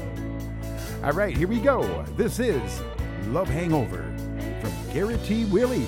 All 1.03 1.14
right, 1.14 1.38
here 1.38 1.48
we 1.48 1.60
go. 1.60 2.03
This 2.18 2.40
is 2.40 2.82
Love 3.28 3.48
Hangover 3.48 4.03
from 4.60 4.72
Garret 4.91 5.24
T. 5.24 5.45
Willie. 5.45 5.86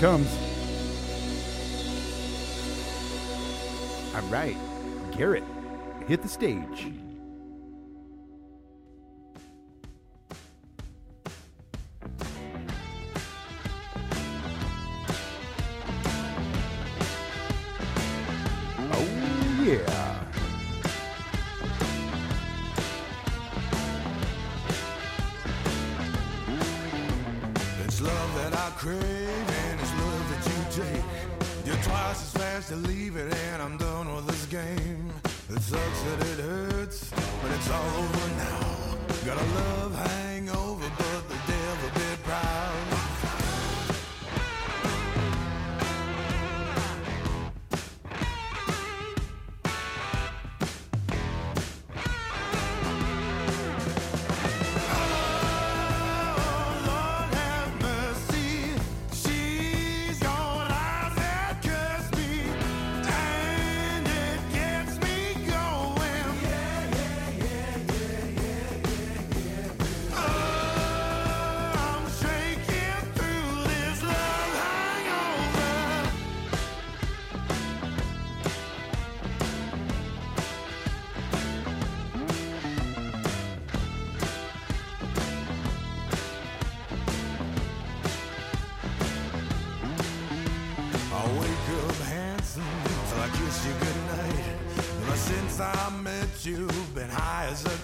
Comes. 0.00 0.34
All 4.14 4.22
right, 4.30 4.56
Garret, 5.12 5.44
hit 6.06 6.22
the 6.22 6.28
stage. 6.28 6.90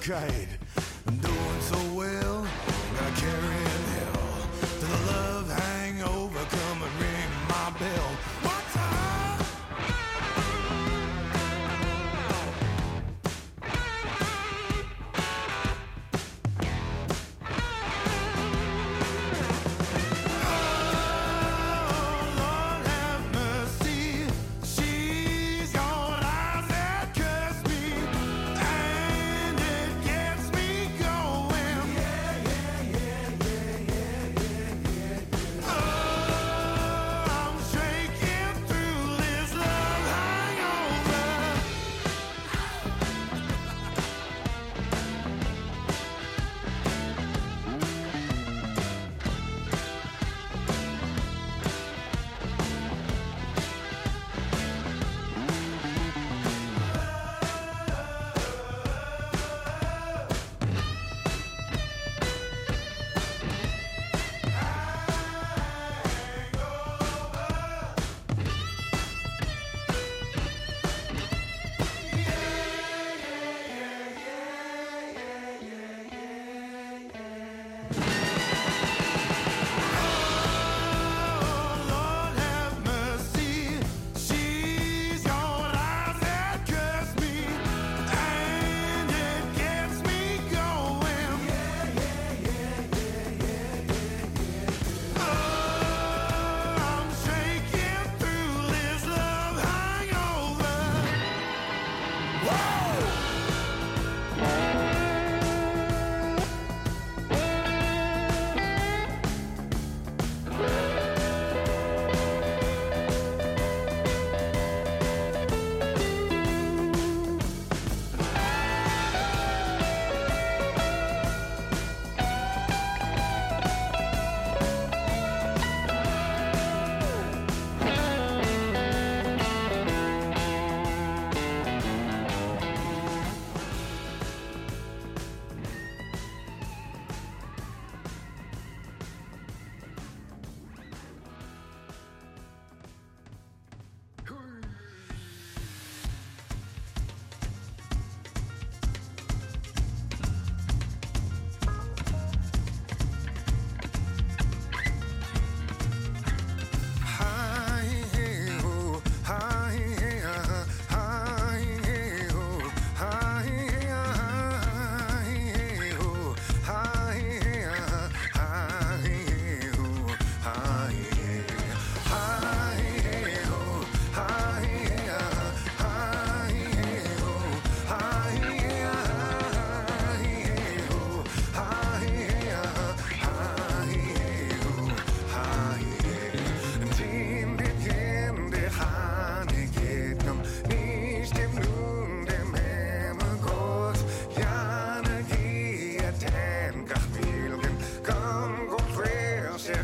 High 0.08 0.65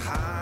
high. 0.01 0.42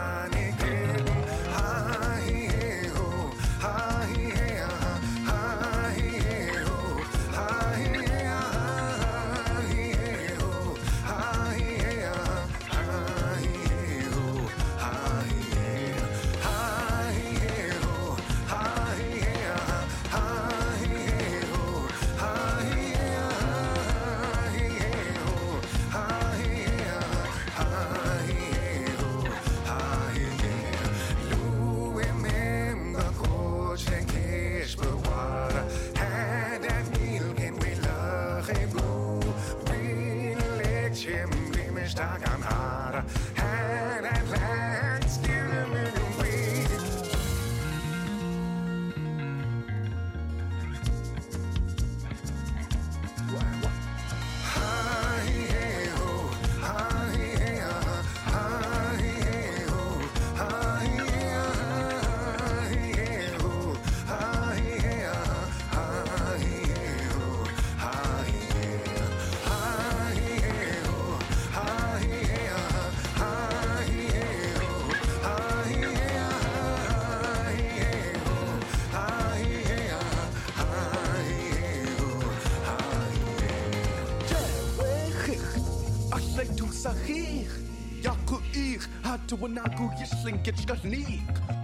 unagugisling 89.41 90.43
gitschgasnik. 90.43 91.23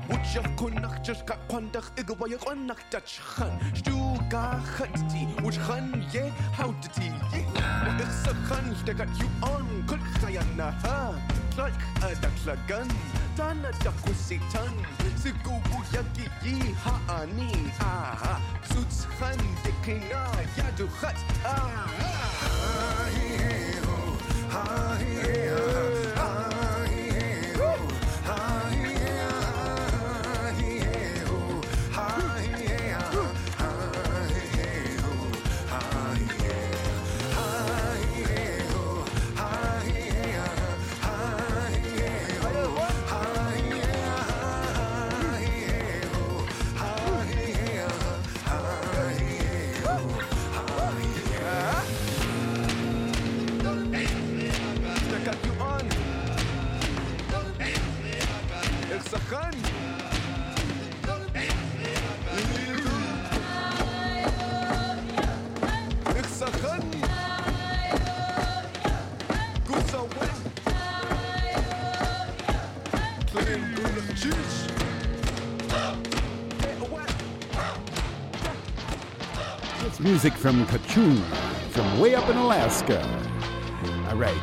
Wutschach 0.09 0.49
kunnachchka 0.57 1.37
kwandach 1.49 1.91
igawayach 1.99 2.47
onnachtachchan. 2.47 3.53
Stugachatiti, 3.75 5.27
wutschan 5.43 6.05
ye 6.13 6.33
hautiti. 6.57 7.11
Ichsachan 7.87 8.75
stegat 8.83 9.09
you 9.19 9.29
on, 9.43 9.67
kulchayana 9.87 10.71
ha. 10.83 11.15
Tlalk 11.55 11.81
adaklagan, 12.03 12.89
tana 13.37 13.71
dakusitan. 13.85 14.75
Sigubu 15.17 15.79
yagi 15.93 16.27
yi 16.45 16.75
haani, 16.85 17.51
aha. 17.81 18.41
Sutzhan 18.69 19.39
dekina. 19.65 20.26
Music 80.17 80.33
from 80.33 80.65
Qacung, 80.65 81.23
from 81.73 82.01
way 82.01 82.15
up 82.15 82.27
in 82.31 82.39
Alaska. 82.39 83.03
All 84.09 84.17
right, 84.17 84.41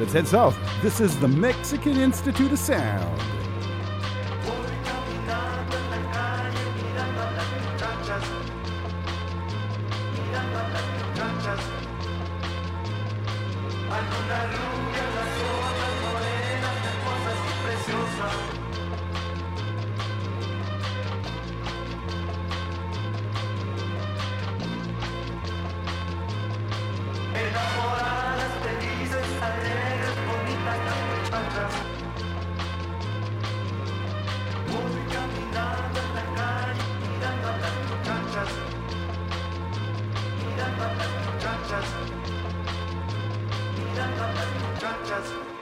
let's 0.00 0.14
head 0.14 0.26
south. 0.26 0.58
This 0.80 0.98
is 0.98 1.20
the 1.20 1.28
Mexican 1.28 1.98
Institute 1.98 2.50
of 2.52 2.58
Sound. 2.58 3.37
Judges. 44.80 45.57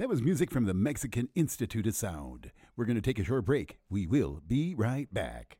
That 0.00 0.08
was 0.08 0.22
music 0.22 0.50
from 0.50 0.64
the 0.64 0.72
Mexican 0.72 1.28
Institute 1.34 1.86
of 1.86 1.94
Sound. 1.94 2.52
We're 2.74 2.86
going 2.86 2.96
to 2.96 3.02
take 3.02 3.18
a 3.18 3.22
short 3.22 3.44
break. 3.44 3.80
We 3.90 4.06
will 4.06 4.40
be 4.48 4.74
right 4.74 5.12
back. 5.12 5.58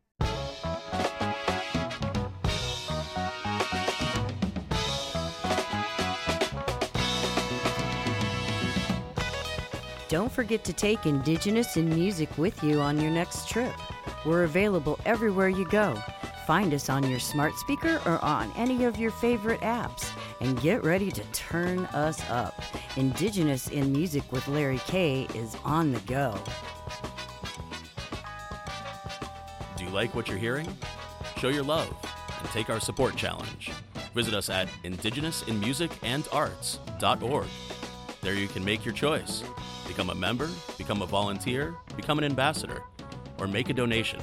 Don't 10.08 10.32
forget 10.32 10.64
to 10.64 10.72
take 10.72 11.04
Indigenous 11.04 11.76
in 11.76 11.90
Music 11.90 12.38
with 12.38 12.64
you 12.64 12.80
on 12.80 12.98
your 12.98 13.10
next 13.10 13.46
trip. 13.46 13.74
We're 14.24 14.44
available 14.44 14.98
everywhere 15.04 15.50
you 15.50 15.68
go. 15.68 16.02
Find 16.46 16.72
us 16.72 16.88
on 16.88 17.06
your 17.10 17.20
smart 17.20 17.56
speaker 17.56 18.00
or 18.06 18.18
on 18.24 18.50
any 18.56 18.84
of 18.84 18.98
your 18.98 19.10
favorite 19.10 19.60
apps 19.60 20.10
and 20.40 20.58
get 20.62 20.82
ready 20.82 21.10
to 21.12 21.22
turn 21.32 21.80
us 21.92 22.22
up. 22.30 22.54
Indigenous 22.96 23.68
in 23.68 23.92
Music 23.92 24.24
with 24.32 24.48
Larry 24.48 24.80
K 24.86 25.28
is 25.34 25.54
on 25.64 25.92
the 25.92 26.00
go. 26.00 26.36
Do 29.76 29.84
you 29.84 29.90
like 29.90 30.12
what 30.14 30.26
you're 30.28 30.38
hearing? 30.38 30.66
Show 31.38 31.50
your 31.50 31.62
love 31.62 31.94
and 32.40 32.48
take 32.50 32.68
our 32.68 32.80
support 32.80 33.14
challenge. 33.14 33.70
Visit 34.12 34.34
us 34.34 34.50
at 34.50 34.66
indigenousinmusicandarts.org. 34.82 37.46
There 38.22 38.34
you 38.34 38.48
can 38.48 38.64
make 38.64 38.84
your 38.84 38.94
choice. 38.94 39.44
Become 39.86 40.10
a 40.10 40.14
member, 40.14 40.50
become 40.76 41.00
a 41.02 41.06
volunteer, 41.06 41.76
become 41.96 42.18
an 42.18 42.24
ambassador, 42.24 42.82
or 43.38 43.46
make 43.46 43.70
a 43.70 43.72
donation. 43.72 44.20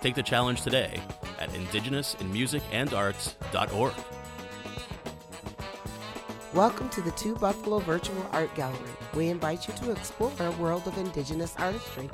Take 0.00 0.14
the 0.14 0.22
challenge 0.22 0.62
today 0.62 1.02
at 1.38 1.50
indigenousinmusicandarts.org. 1.50 3.92
Welcome 6.54 6.88
to 6.88 7.00
the 7.00 7.12
Two 7.12 7.36
Buffalo 7.36 7.78
Virtual 7.78 8.26
Art 8.32 8.52
Gallery. 8.56 8.90
We 9.14 9.28
invite 9.28 9.68
you 9.68 9.74
to 9.74 9.92
explore 9.92 10.32
a 10.40 10.50
world 10.52 10.84
of 10.88 10.98
Indigenous 10.98 11.54
artistry, 11.56 12.10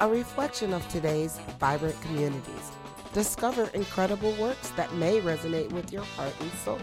a 0.00 0.08
reflection 0.08 0.72
of 0.72 0.88
today's 0.88 1.40
vibrant 1.58 2.00
communities. 2.00 2.70
Discover 3.12 3.70
incredible 3.74 4.34
works 4.34 4.70
that 4.76 4.94
may 4.94 5.20
resonate 5.20 5.72
with 5.72 5.92
your 5.92 6.04
heart 6.04 6.32
and 6.38 6.52
soul. 6.64 6.78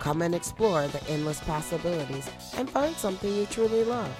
Come 0.00 0.20
and 0.20 0.34
explore 0.34 0.88
the 0.88 1.08
endless 1.08 1.38
possibilities 1.38 2.28
and 2.56 2.68
find 2.68 2.96
something 2.96 3.32
you 3.32 3.46
truly 3.46 3.84
love. 3.84 4.12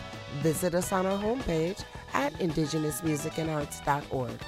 Visit 0.42 0.76
us 0.76 0.92
on 0.92 1.06
our 1.06 1.18
homepage 1.18 1.82
at 2.14 2.32
indigenousmusicandarts.org. 2.34 4.40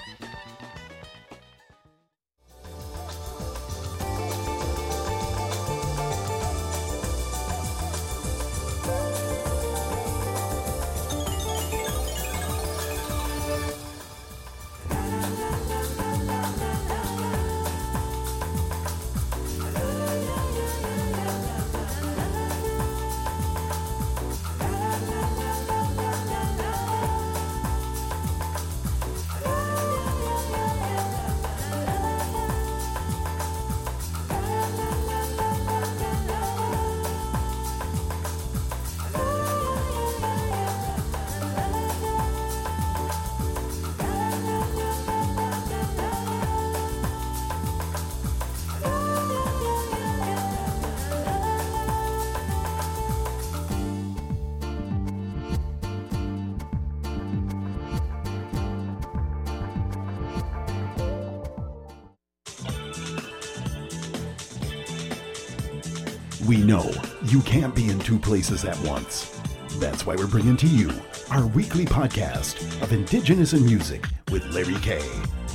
you 67.38 67.44
can't 67.44 67.72
be 67.72 67.88
in 67.88 68.00
two 68.00 68.18
places 68.18 68.64
at 68.64 68.76
once. 68.80 69.40
That's 69.76 70.04
why 70.04 70.16
we're 70.16 70.26
bringing 70.26 70.56
to 70.56 70.66
you 70.66 70.90
our 71.30 71.46
weekly 71.46 71.84
podcast 71.84 72.82
of 72.82 72.92
Indigenous 72.92 73.52
and 73.52 73.64
Music 73.64 74.04
with 74.32 74.44
Larry 74.52 74.74
K. 74.82 75.00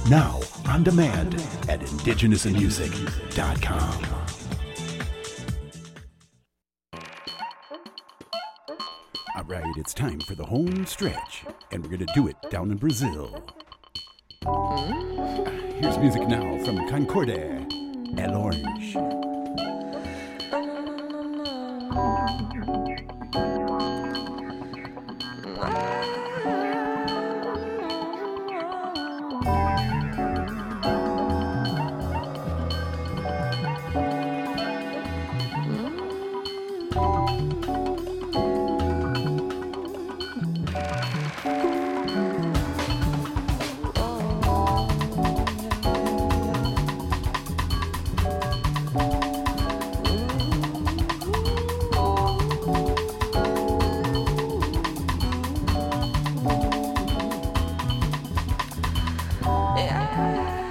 Now 0.09 0.39
on 0.69 0.85
demand 0.85 1.35
at 1.67 1.81
indigenousinmusic.com. 1.81 4.05
All 9.35 9.43
right, 9.43 9.73
it's 9.75 9.93
time 9.93 10.21
for 10.21 10.35
the 10.35 10.45
home 10.45 10.85
stretch, 10.85 11.43
and 11.73 11.83
we're 11.83 11.89
going 11.89 12.05
to 12.05 12.13
do 12.15 12.29
it 12.29 12.37
down 12.49 12.71
in 12.71 12.77
Brazil. 12.77 13.43
Hmm? 14.45 15.43
Here's 15.81 15.97
music 15.97 16.29
now 16.29 16.63
from 16.63 16.87
Concorde, 16.87 17.67
El 18.17 18.37
Orange. 18.37 19.22
Thank 21.93 22.53
you. 22.55 22.92
Baby, 59.75 60.62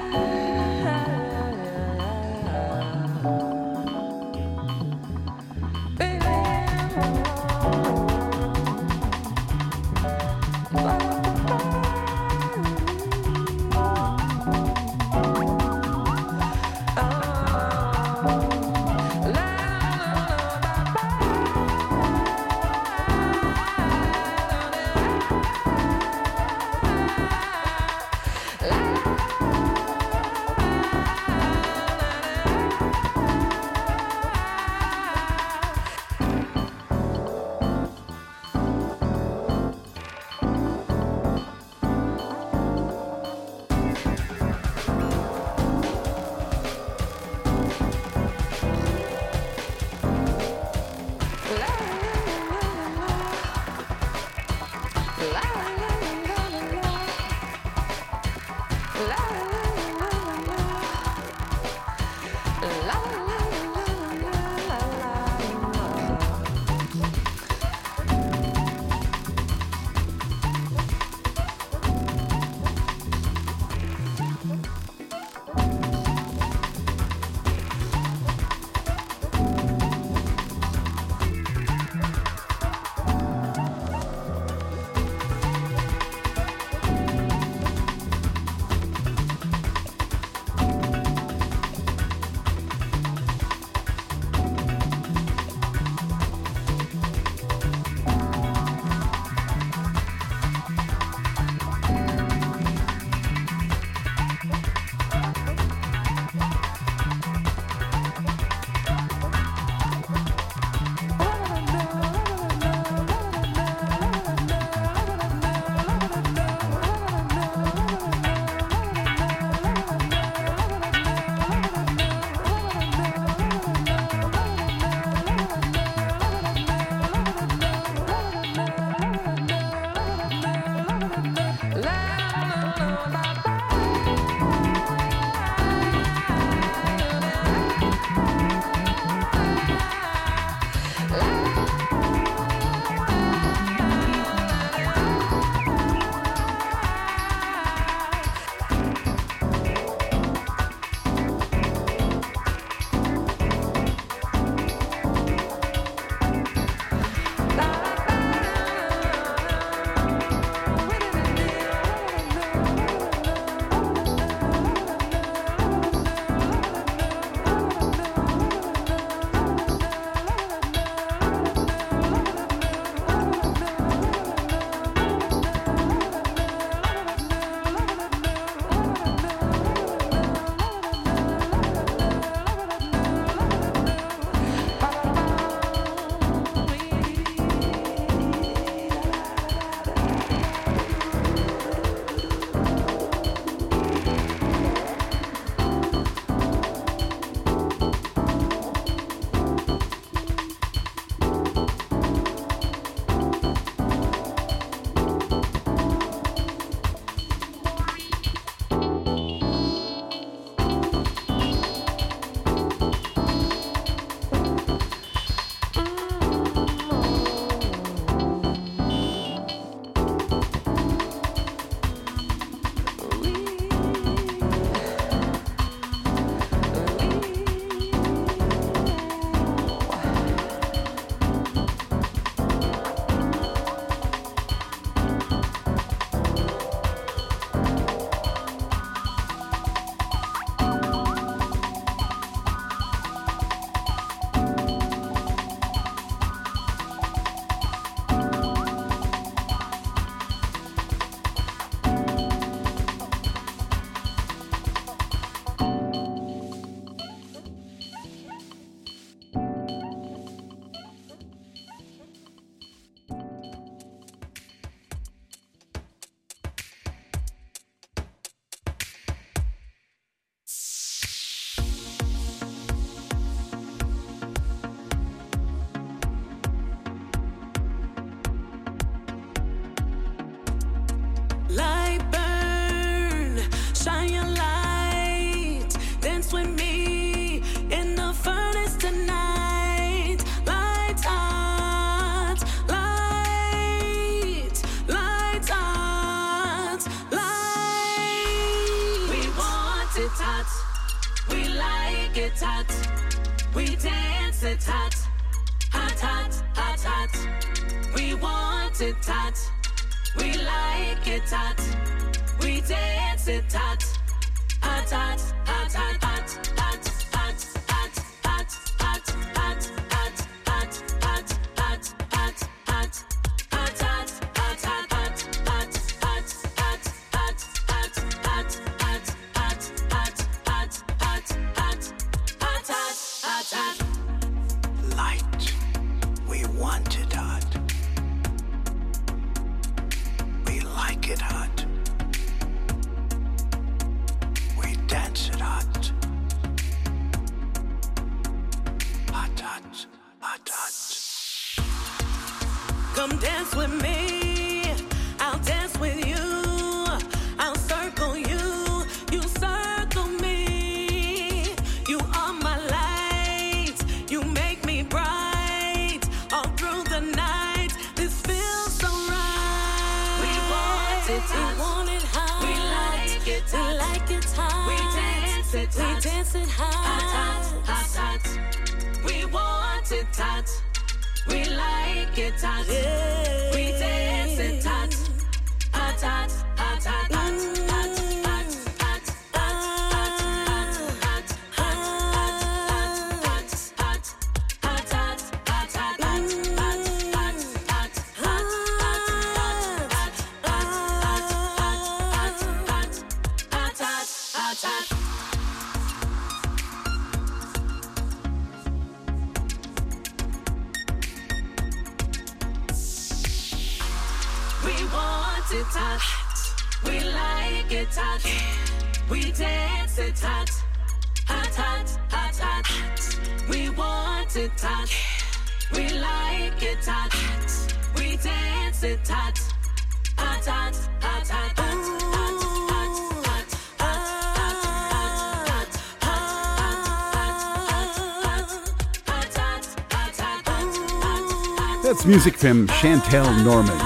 That's 441.93 442.07
music 442.07 442.39
from 442.39 442.67
Shantel 442.69 443.45
Norman. 443.45 443.77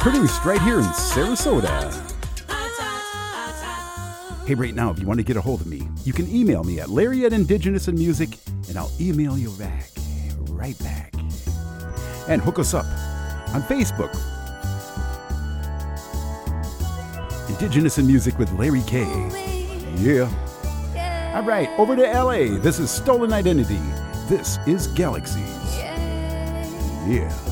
Produced 0.00 0.44
right 0.44 0.62
here 0.62 0.78
in 0.78 0.84
Sarasota. 0.84 1.92
Hey, 4.46 4.54
right 4.54 4.72
now, 4.72 4.92
if 4.92 5.00
you 5.00 5.08
want 5.08 5.18
to 5.18 5.24
get 5.24 5.36
a 5.36 5.40
hold 5.40 5.60
of 5.62 5.66
me, 5.66 5.88
you 6.04 6.12
can 6.12 6.32
email 6.32 6.62
me 6.62 6.78
at 6.78 6.88
Larry 6.88 7.24
at 7.24 7.32
Indigenous 7.32 7.88
and 7.88 7.98
Music, 7.98 8.38
and 8.68 8.78
I'll 8.78 8.92
email 9.00 9.36
you 9.36 9.50
back, 9.58 9.88
right 10.50 10.78
back. 10.78 11.12
And 12.28 12.40
hook 12.40 12.60
us 12.60 12.74
up 12.74 12.86
on 13.52 13.60
Facebook. 13.62 14.14
Indigenous 17.48 17.98
and 17.98 18.06
Music 18.06 18.38
with 18.38 18.52
Larry 18.52 18.84
K. 18.86 19.00
Yeah. 19.96 20.30
All 21.34 21.42
right, 21.42 21.68
over 21.76 21.96
to 21.96 22.02
LA. 22.02 22.56
This 22.60 22.78
is 22.78 22.88
Stolen 22.88 23.32
Identity. 23.32 23.80
This 24.28 24.58
is 24.68 24.86
Galaxy 24.86 25.42
year. 27.06 27.45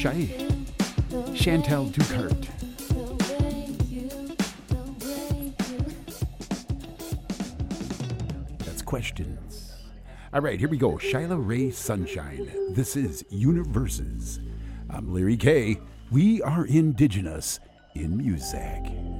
Shahi, 0.00 1.36
Chantal 1.36 1.84
Ducart. 1.88 2.48
That's 8.60 8.80
questions. 8.80 9.74
All 10.32 10.40
right, 10.40 10.58
here 10.58 10.70
we 10.70 10.78
go. 10.78 10.96
Shiloh 10.96 11.36
Ray 11.36 11.70
Sunshine. 11.70 12.50
This 12.70 12.96
is 12.96 13.26
Universes. 13.28 14.40
I'm 14.88 15.12
Larry 15.12 15.36
K. 15.36 15.78
We 16.10 16.40
are 16.40 16.64
indigenous 16.64 17.60
in 17.94 18.16
music. 18.16 19.19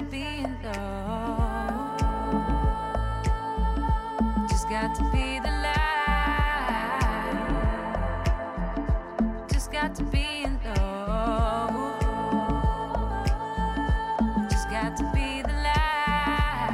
To 0.00 0.06
be 0.06 0.22
in 0.22 0.56
love. 0.62 1.98
Just 4.48 4.68
got 4.70 4.94
to 4.94 5.02
be 5.10 5.38
the 5.40 5.50
light. 5.50 5.76
Just 9.52 9.70
got 9.70 9.94
to 9.96 10.02
be 10.04 10.44
in 10.44 10.58
love. 10.64 12.00
Just 14.50 14.70
got 14.70 14.96
to 14.96 15.04
be 15.12 15.42
the 15.42 15.52
light. 15.52 16.70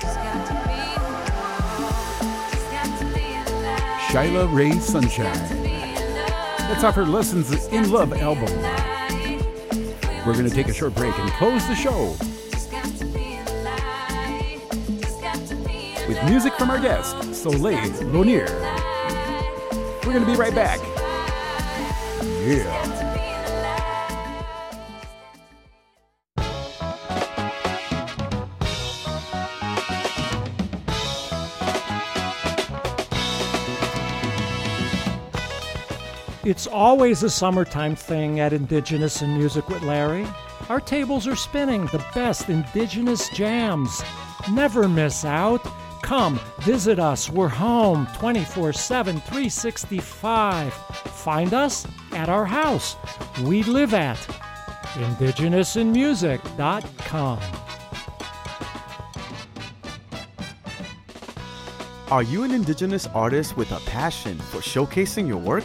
Just 0.00 0.16
got 0.16 0.46
to 0.48 0.54
be 0.68 0.80
in 0.92 1.02
love. 1.30 2.50
Just 2.50 2.70
got 2.70 2.98
to 2.98 3.04
be 3.14 3.24
in 3.36 3.44
love. 3.62 4.00
Shyla 4.10 4.44
Ray 4.54 4.72
Sunshine. 4.72 5.32
That's 6.68 6.84
off 6.84 6.94
her 6.96 7.06
Lessons 7.06 7.50
in 7.68 7.90
Love 7.90 8.12
album. 8.12 8.81
We're 10.24 10.34
going 10.34 10.48
to 10.48 10.54
take 10.54 10.68
a 10.68 10.72
short 10.72 10.94
break 10.94 11.18
and 11.18 11.28
close 11.32 11.66
the 11.66 11.74
show 11.74 12.14
with 16.06 16.22
music 16.30 16.52
from 16.54 16.70
our 16.70 16.78
guest, 16.78 17.34
Soleil 17.34 17.78
Launiere. 18.12 18.48
We're 20.04 20.12
going 20.12 20.24
to 20.24 20.30
be 20.30 20.36
right 20.36 20.54
back. 20.54 20.78
Yeah. 22.46 22.81
It's 36.62 36.72
always 36.72 37.24
a 37.24 37.28
summertime 37.28 37.96
thing 37.96 38.38
at 38.38 38.52
Indigenous 38.52 39.20
in 39.20 39.36
Music 39.36 39.68
with 39.68 39.82
Larry. 39.82 40.24
Our 40.68 40.78
tables 40.78 41.26
are 41.26 41.34
spinning 41.34 41.86
the 41.86 42.06
best 42.14 42.48
Indigenous 42.48 43.28
jams. 43.30 44.00
Never 44.48 44.88
miss 44.88 45.24
out. 45.24 45.66
Come 46.02 46.38
visit 46.60 47.00
us. 47.00 47.28
We're 47.28 47.48
home 47.48 48.06
24 48.16 48.74
7, 48.74 49.16
365. 49.22 50.72
Find 50.72 51.52
us 51.52 51.84
at 52.12 52.28
our 52.28 52.44
house. 52.44 52.94
We 53.42 53.64
live 53.64 53.92
at 53.92 54.18
indigenousinmusic.com. 54.94 57.40
Are 62.12 62.22
you 62.22 62.44
an 62.44 62.52
Indigenous 62.52 63.08
artist 63.08 63.56
with 63.56 63.72
a 63.72 63.80
passion 63.80 64.38
for 64.38 64.58
showcasing 64.58 65.26
your 65.26 65.38
work? 65.38 65.64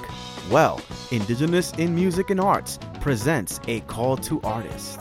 Well, 0.49 0.81
Indigenous 1.11 1.73
in 1.73 1.93
Music 1.93 2.29
and 2.29 2.39
Arts 2.39 2.79
presents 3.01 3.59
a 3.67 3.81
call 3.81 4.15
to 4.17 4.39
artists. 4.43 4.97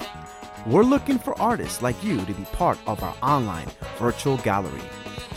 We're 0.66 0.82
looking 0.82 1.20
for 1.20 1.40
artists 1.40 1.82
like 1.82 2.02
you 2.02 2.24
to 2.24 2.35
be 2.35 2.43
part 2.47 2.81
of 2.89 3.01
our 3.05 3.14
online 3.23 3.68
virtual 3.97 4.39
gallery. 4.39 4.82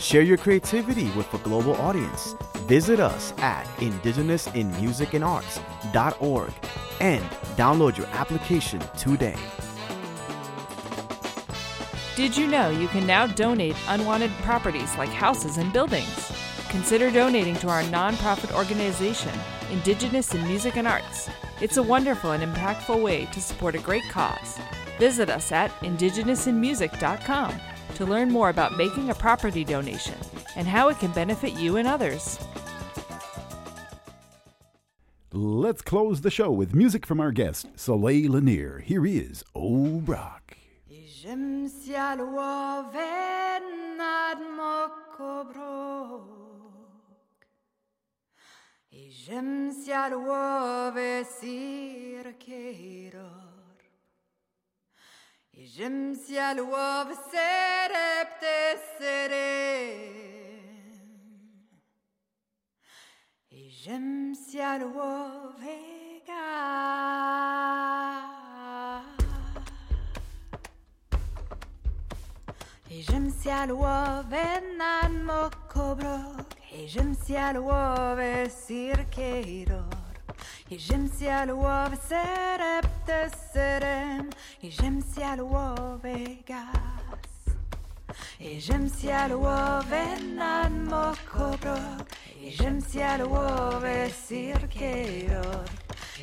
Share 0.00 0.22
your 0.22 0.36
creativity 0.36 1.12
with 1.12 1.32
a 1.32 1.38
global 1.38 1.76
audience. 1.76 2.34
Visit 2.66 2.98
us 2.98 3.32
at 3.38 3.64
indigenousinmusicandarts.org 3.76 6.52
and 7.00 7.24
download 7.56 7.96
your 7.96 8.08
application 8.08 8.80
today. 8.98 9.38
Did 12.16 12.36
you 12.36 12.48
know 12.48 12.70
you 12.70 12.88
can 12.88 13.06
now 13.06 13.28
donate 13.28 13.76
unwanted 13.86 14.32
properties 14.42 14.96
like 14.96 15.10
houses 15.10 15.56
and 15.56 15.72
buildings? 15.72 16.32
Consider 16.70 17.10
donating 17.10 17.56
to 17.56 17.68
our 17.68 17.82
nonprofit 17.82 18.54
organization, 18.54 19.32
Indigenous 19.72 20.32
in 20.34 20.46
Music 20.46 20.76
and 20.76 20.86
Arts. 20.86 21.28
It's 21.60 21.78
a 21.78 21.82
wonderful 21.82 22.30
and 22.30 22.44
impactful 22.44 23.02
way 23.02 23.24
to 23.26 23.40
support 23.40 23.74
a 23.74 23.80
great 23.80 24.04
cause. 24.04 24.56
Visit 24.96 25.30
us 25.30 25.50
at 25.50 25.72
indigenousinmusic.com 25.80 27.60
to 27.96 28.04
learn 28.06 28.30
more 28.30 28.50
about 28.50 28.76
making 28.76 29.10
a 29.10 29.14
property 29.14 29.64
donation 29.64 30.14
and 30.54 30.68
how 30.68 30.88
it 30.88 31.00
can 31.00 31.10
benefit 31.10 31.54
you 31.54 31.76
and 31.76 31.88
others. 31.88 32.38
Let's 35.32 35.82
close 35.82 36.20
the 36.20 36.30
show 36.30 36.52
with 36.52 36.72
music 36.72 37.04
from 37.04 37.20
our 37.20 37.32
guest, 37.32 37.66
Soleil 37.74 38.30
Launiere. 38.30 38.82
Here 38.82 39.04
is 39.04 39.42
O 39.56 40.00
Scienza 49.12 50.06
luove 50.06 51.24
sircheiror, 51.24 52.30
e 55.50 55.64
gemsia 55.66 56.52
luove 56.54 57.16
serepte 57.28 58.78
sere, 58.96 59.50
e 63.48 63.68
gemsia 63.82 64.76
luove 64.78 66.22
ga. 66.24 66.48
E 72.86 73.02
gemsia 73.02 73.66
nan 74.78 75.24
mo 75.24 75.50
et 76.72 76.86
j'aime 76.86 77.14
si 77.24 77.36
à 77.36 77.52
l'ouave 77.52 78.48
cirque 78.48 79.20
d'or. 79.66 79.84
Et 80.70 80.78
j'aime 80.78 81.08
si 81.12 81.26
à 81.26 81.44
l'ouave 81.44 81.98
serepte 82.08 83.34
serem. 83.52 84.30
Et 84.62 84.70
j'aime 84.70 85.00
si 85.02 85.20
à 85.20 85.34
l'ouave 85.34 86.00
gas. 86.46 86.54
Et 88.40 88.60
j'aime 88.60 88.88
si 88.88 89.10
à 89.10 89.26
l'ouave 89.26 89.92
nan 90.36 90.84
mokobro. 90.84 91.76
Et 92.44 92.52
j'aime 92.52 92.80
si 92.80 93.02
à 93.02 93.18
l'ouave 93.18 94.12
cirque 94.12 94.78
d'or. 95.28 95.64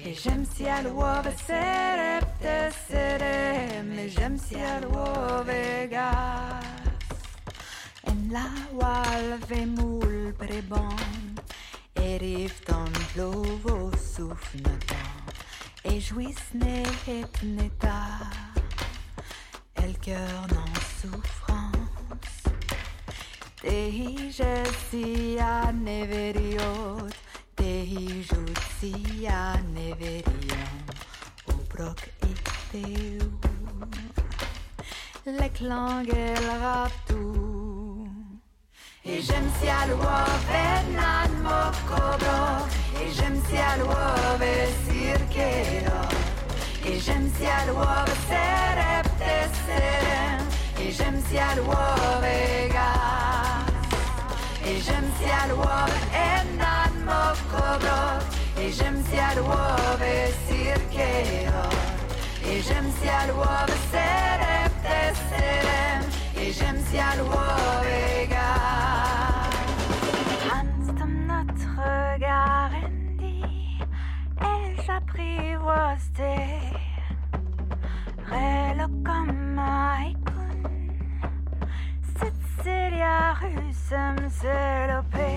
Et 0.06 0.14
j'aime 0.14 0.46
si 0.46 0.66
à 0.66 0.82
l'ouave 0.82 1.30
serepte 1.46 2.74
serem. 2.88 4.00
Et 4.00 4.10
j'aime 4.10 4.38
si 4.38 4.56
à 4.56 4.80
l'ouave 4.80 5.90
gas 5.90 6.67
la 8.30 8.50
oal 8.74 9.40
ve 9.48 9.66
mult 9.66 10.38
pre 10.38 10.62
bon. 10.62 10.96
Erifton 11.96 12.92
lovo 13.16 13.92
sufnatan 13.98 15.08
Et 15.84 16.00
jouissne 16.00 16.84
et 17.08 17.44
neta 17.44 18.20
El 19.76 19.98
cœur 20.00 20.48
non 20.54 20.74
souffrance. 21.02 22.44
Tehi 23.62 24.32
jesia 24.32 25.72
neveriot 25.74 27.14
Tehi 27.56 28.24
jutsia 28.24 29.60
neverion 29.74 30.78
Obrok 31.48 32.10
et 32.22 32.44
teu 32.72 33.32
Lek 35.26 35.60
lang 35.62 36.08
el 36.08 36.46
raptou 36.62 37.47
et 39.10 39.22
j'aime 39.22 39.50
si 39.62 39.70
à 39.70 39.88
l'ouave 39.88 40.52
nan 40.92 41.32
moko 41.42 42.02
bro. 42.22 42.68
Et 43.02 43.10
j'aime 43.16 43.40
si 43.48 43.58
à 43.58 43.78
l'ouave 43.78 44.44
cirque 44.84 45.38
Et 46.86 47.00
j'aime 47.00 47.30
si 47.38 47.46
à 47.46 47.66
l'ouave 47.68 48.14
serepte 48.28 49.24
seren. 49.66 50.40
Et 50.82 50.92
j'aime 50.92 51.22
si 51.30 51.38
à 51.38 51.56
l'ouave 51.56 52.70
gas. 52.76 53.64
Et 54.66 54.78
j'aime 54.86 55.10
si 55.18 55.30
à 55.42 55.48
l'ouave 55.48 56.00
nan 56.60 56.94
moko 57.08 57.64
bro. 57.80 58.02
Et 58.62 58.72
j'aime 58.74 59.02
si 59.10 59.18
à 59.18 59.36
l'ouave 59.36 60.10
cirque 60.50 61.00
Et 62.46 62.62
j'aime 62.62 62.92
si 63.00 63.08
à 63.08 63.28
l'ouave 63.28 63.74
serepte 63.92 65.16
seren. 65.30 66.04
Et 66.42 66.52
j'aime 66.52 66.82
si 66.92 66.98
à 67.00 67.16
l'ouave 67.16 68.28
gas. 68.30 68.77
rosti 75.68 76.34
Relokkamaa 78.32 79.96
ikun 80.12 80.62
Cecilia 82.20 83.20
husum 83.42 84.18
selopi 84.40 85.32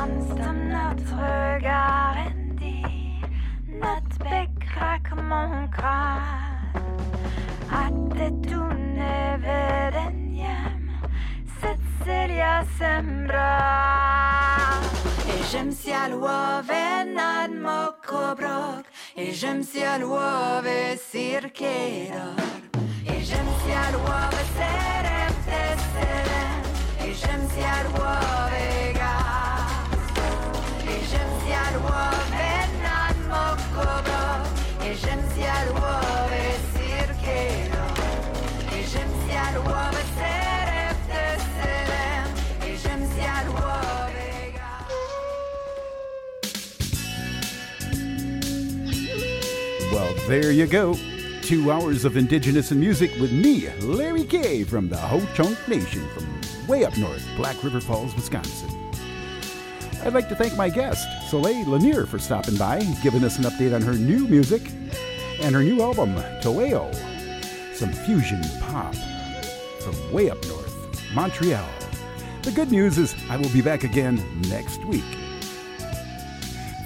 Anstam 0.00 0.58
nattrögarendi 0.72 2.78
Nattbäckrak 3.80 5.06
monkra 5.28 6.00
Atte 7.82 8.26
tunne 8.48 9.18
veden 9.42 10.18
jem 10.36 10.84
Cecilia 11.60 12.54
sembra 12.78 13.52
Ejemsial 15.38 16.12
woven 16.20 17.08
et 19.16 19.32
j'aime 19.34 19.62
si 19.62 19.82
a 19.82 19.98
luave 19.98 20.96
circherar 21.10 22.36
E 23.06 23.22
j'aime 23.22 23.52
si 23.60 23.72
a 23.72 23.90
luave 23.92 24.42
serem 24.56 25.34
tesserem 25.44 26.62
E 27.04 27.12
j'aime 27.12 27.46
si 27.52 27.60
a 27.60 27.82
luave 27.84 28.94
gas 28.94 30.00
E 30.86 30.96
j'aime 31.10 31.34
si 31.40 31.50
elle 31.52 31.76
luave 31.76 32.46
nan 32.82 33.18
j'aime 35.02 35.24
si 35.34 35.42
a 35.42 35.64
luave 35.66 36.17
there 50.28 50.52
you 50.52 50.66
go. 50.66 50.94
Two 51.40 51.70
hours 51.70 52.04
of 52.04 52.18
indigenous 52.18 52.70
and 52.70 52.78
music 52.78 53.10
with 53.18 53.32
me, 53.32 53.70
Larry 53.80 54.24
K. 54.24 54.62
from 54.62 54.86
the 54.86 54.96
Ho 54.96 55.26
Chunk 55.34 55.56
Nation 55.66 56.06
from 56.10 56.66
way 56.66 56.84
up 56.84 56.94
north, 56.98 57.26
Black 57.38 57.64
River 57.64 57.80
Falls, 57.80 58.14
Wisconsin. 58.14 58.68
I'd 60.04 60.12
like 60.12 60.28
to 60.28 60.36
thank 60.36 60.54
my 60.54 60.68
guest, 60.68 61.08
Soleil 61.30 61.64
Launiere, 61.64 62.06
for 62.06 62.18
stopping 62.18 62.58
by, 62.58 62.80
giving 63.02 63.24
us 63.24 63.38
an 63.38 63.44
update 63.44 63.74
on 63.74 63.80
her 63.80 63.94
new 63.94 64.28
music 64.28 64.70
and 65.40 65.54
her 65.54 65.62
new 65.62 65.80
album, 65.80 66.14
Taueu. 66.42 66.94
Some 67.74 67.90
fusion 67.90 68.42
pop 68.60 68.94
from 69.80 70.12
way 70.12 70.28
up 70.28 70.44
north, 70.46 71.14
Montreal. 71.14 71.66
The 72.42 72.52
good 72.52 72.70
news 72.70 72.98
is 72.98 73.14
I 73.30 73.38
will 73.38 73.50
be 73.50 73.62
back 73.62 73.82
again 73.82 74.22
next 74.50 74.84
week. 74.84 75.04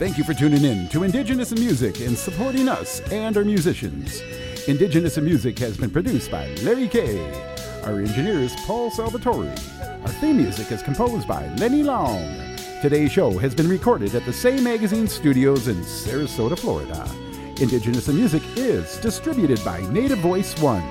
Thank 0.02 0.18
you 0.18 0.24
for 0.24 0.34
tuning 0.34 0.64
in 0.64 0.88
to 0.88 1.04
Indigenous 1.04 1.52
in 1.52 1.60
Music 1.60 2.00
and 2.00 2.18
supporting 2.18 2.68
us 2.68 2.98
and 3.12 3.36
our 3.36 3.44
musicians. 3.44 4.20
Indigenous 4.66 5.16
in 5.16 5.24
Music 5.24 5.56
has 5.60 5.76
been 5.76 5.90
produced 5.90 6.28
by 6.28 6.48
Larry 6.62 6.88
K. 6.88 7.20
Our 7.84 8.00
engineer 8.00 8.40
is 8.40 8.52
Paul 8.66 8.90
Salvatore. 8.90 9.54
Our 9.80 10.08
theme 10.08 10.38
music 10.38 10.72
is 10.72 10.82
composed 10.82 11.28
by 11.28 11.46
Lenny 11.54 11.84
Long. 11.84 12.18
Today's 12.82 13.12
show 13.12 13.38
has 13.38 13.54
been 13.54 13.68
recorded 13.68 14.12
at 14.16 14.24
the 14.24 14.32
Say 14.32 14.60
Magazine 14.60 15.06
studios 15.06 15.68
in 15.68 15.76
Sarasota, 15.82 16.58
Florida. 16.58 17.08
Indigenous 17.60 18.08
in 18.08 18.16
Music 18.16 18.42
is 18.56 18.96
distributed 18.96 19.64
by 19.64 19.82
Native 19.82 20.18
Voice 20.18 20.60
One, 20.60 20.82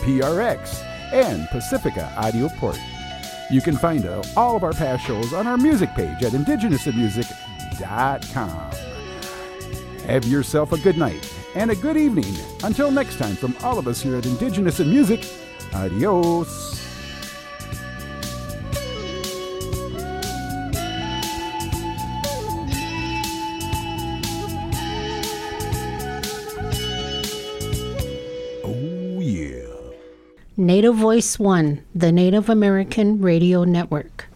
PRX, 0.00 0.84
and 1.14 1.48
Pacifica 1.48 2.12
Audio 2.18 2.50
Port. 2.58 2.78
You 3.50 3.62
can 3.62 3.78
find 3.78 4.04
uh, 4.04 4.22
all 4.36 4.56
of 4.56 4.62
our 4.62 4.74
past 4.74 5.06
shows 5.06 5.32
on 5.32 5.46
our 5.46 5.56
music 5.56 5.94
page 5.94 6.22
at 6.22 6.34
indigenousinmusic.com. 7.78 8.70
Have 10.06 10.24
yourself 10.24 10.72
a 10.72 10.78
good 10.78 10.96
night 10.96 11.32
and 11.54 11.70
a 11.70 11.76
good 11.76 11.96
evening. 11.96 12.34
Until 12.62 12.90
next 12.90 13.18
time, 13.18 13.36
from 13.36 13.54
all 13.62 13.78
of 13.78 13.86
us 13.86 14.00
here 14.02 14.16
at 14.16 14.26
Indigenous 14.26 14.80
in 14.80 14.90
Music, 14.90 15.24
adios. 15.74 16.76
Oh, 28.64 29.20
yeah. 29.20 29.66
Native 30.56 30.94
Voice 30.94 31.38
One, 31.38 31.84
the 31.94 32.12
Native 32.12 32.48
American 32.48 33.20
Radio 33.20 33.64
Network. 33.64 34.26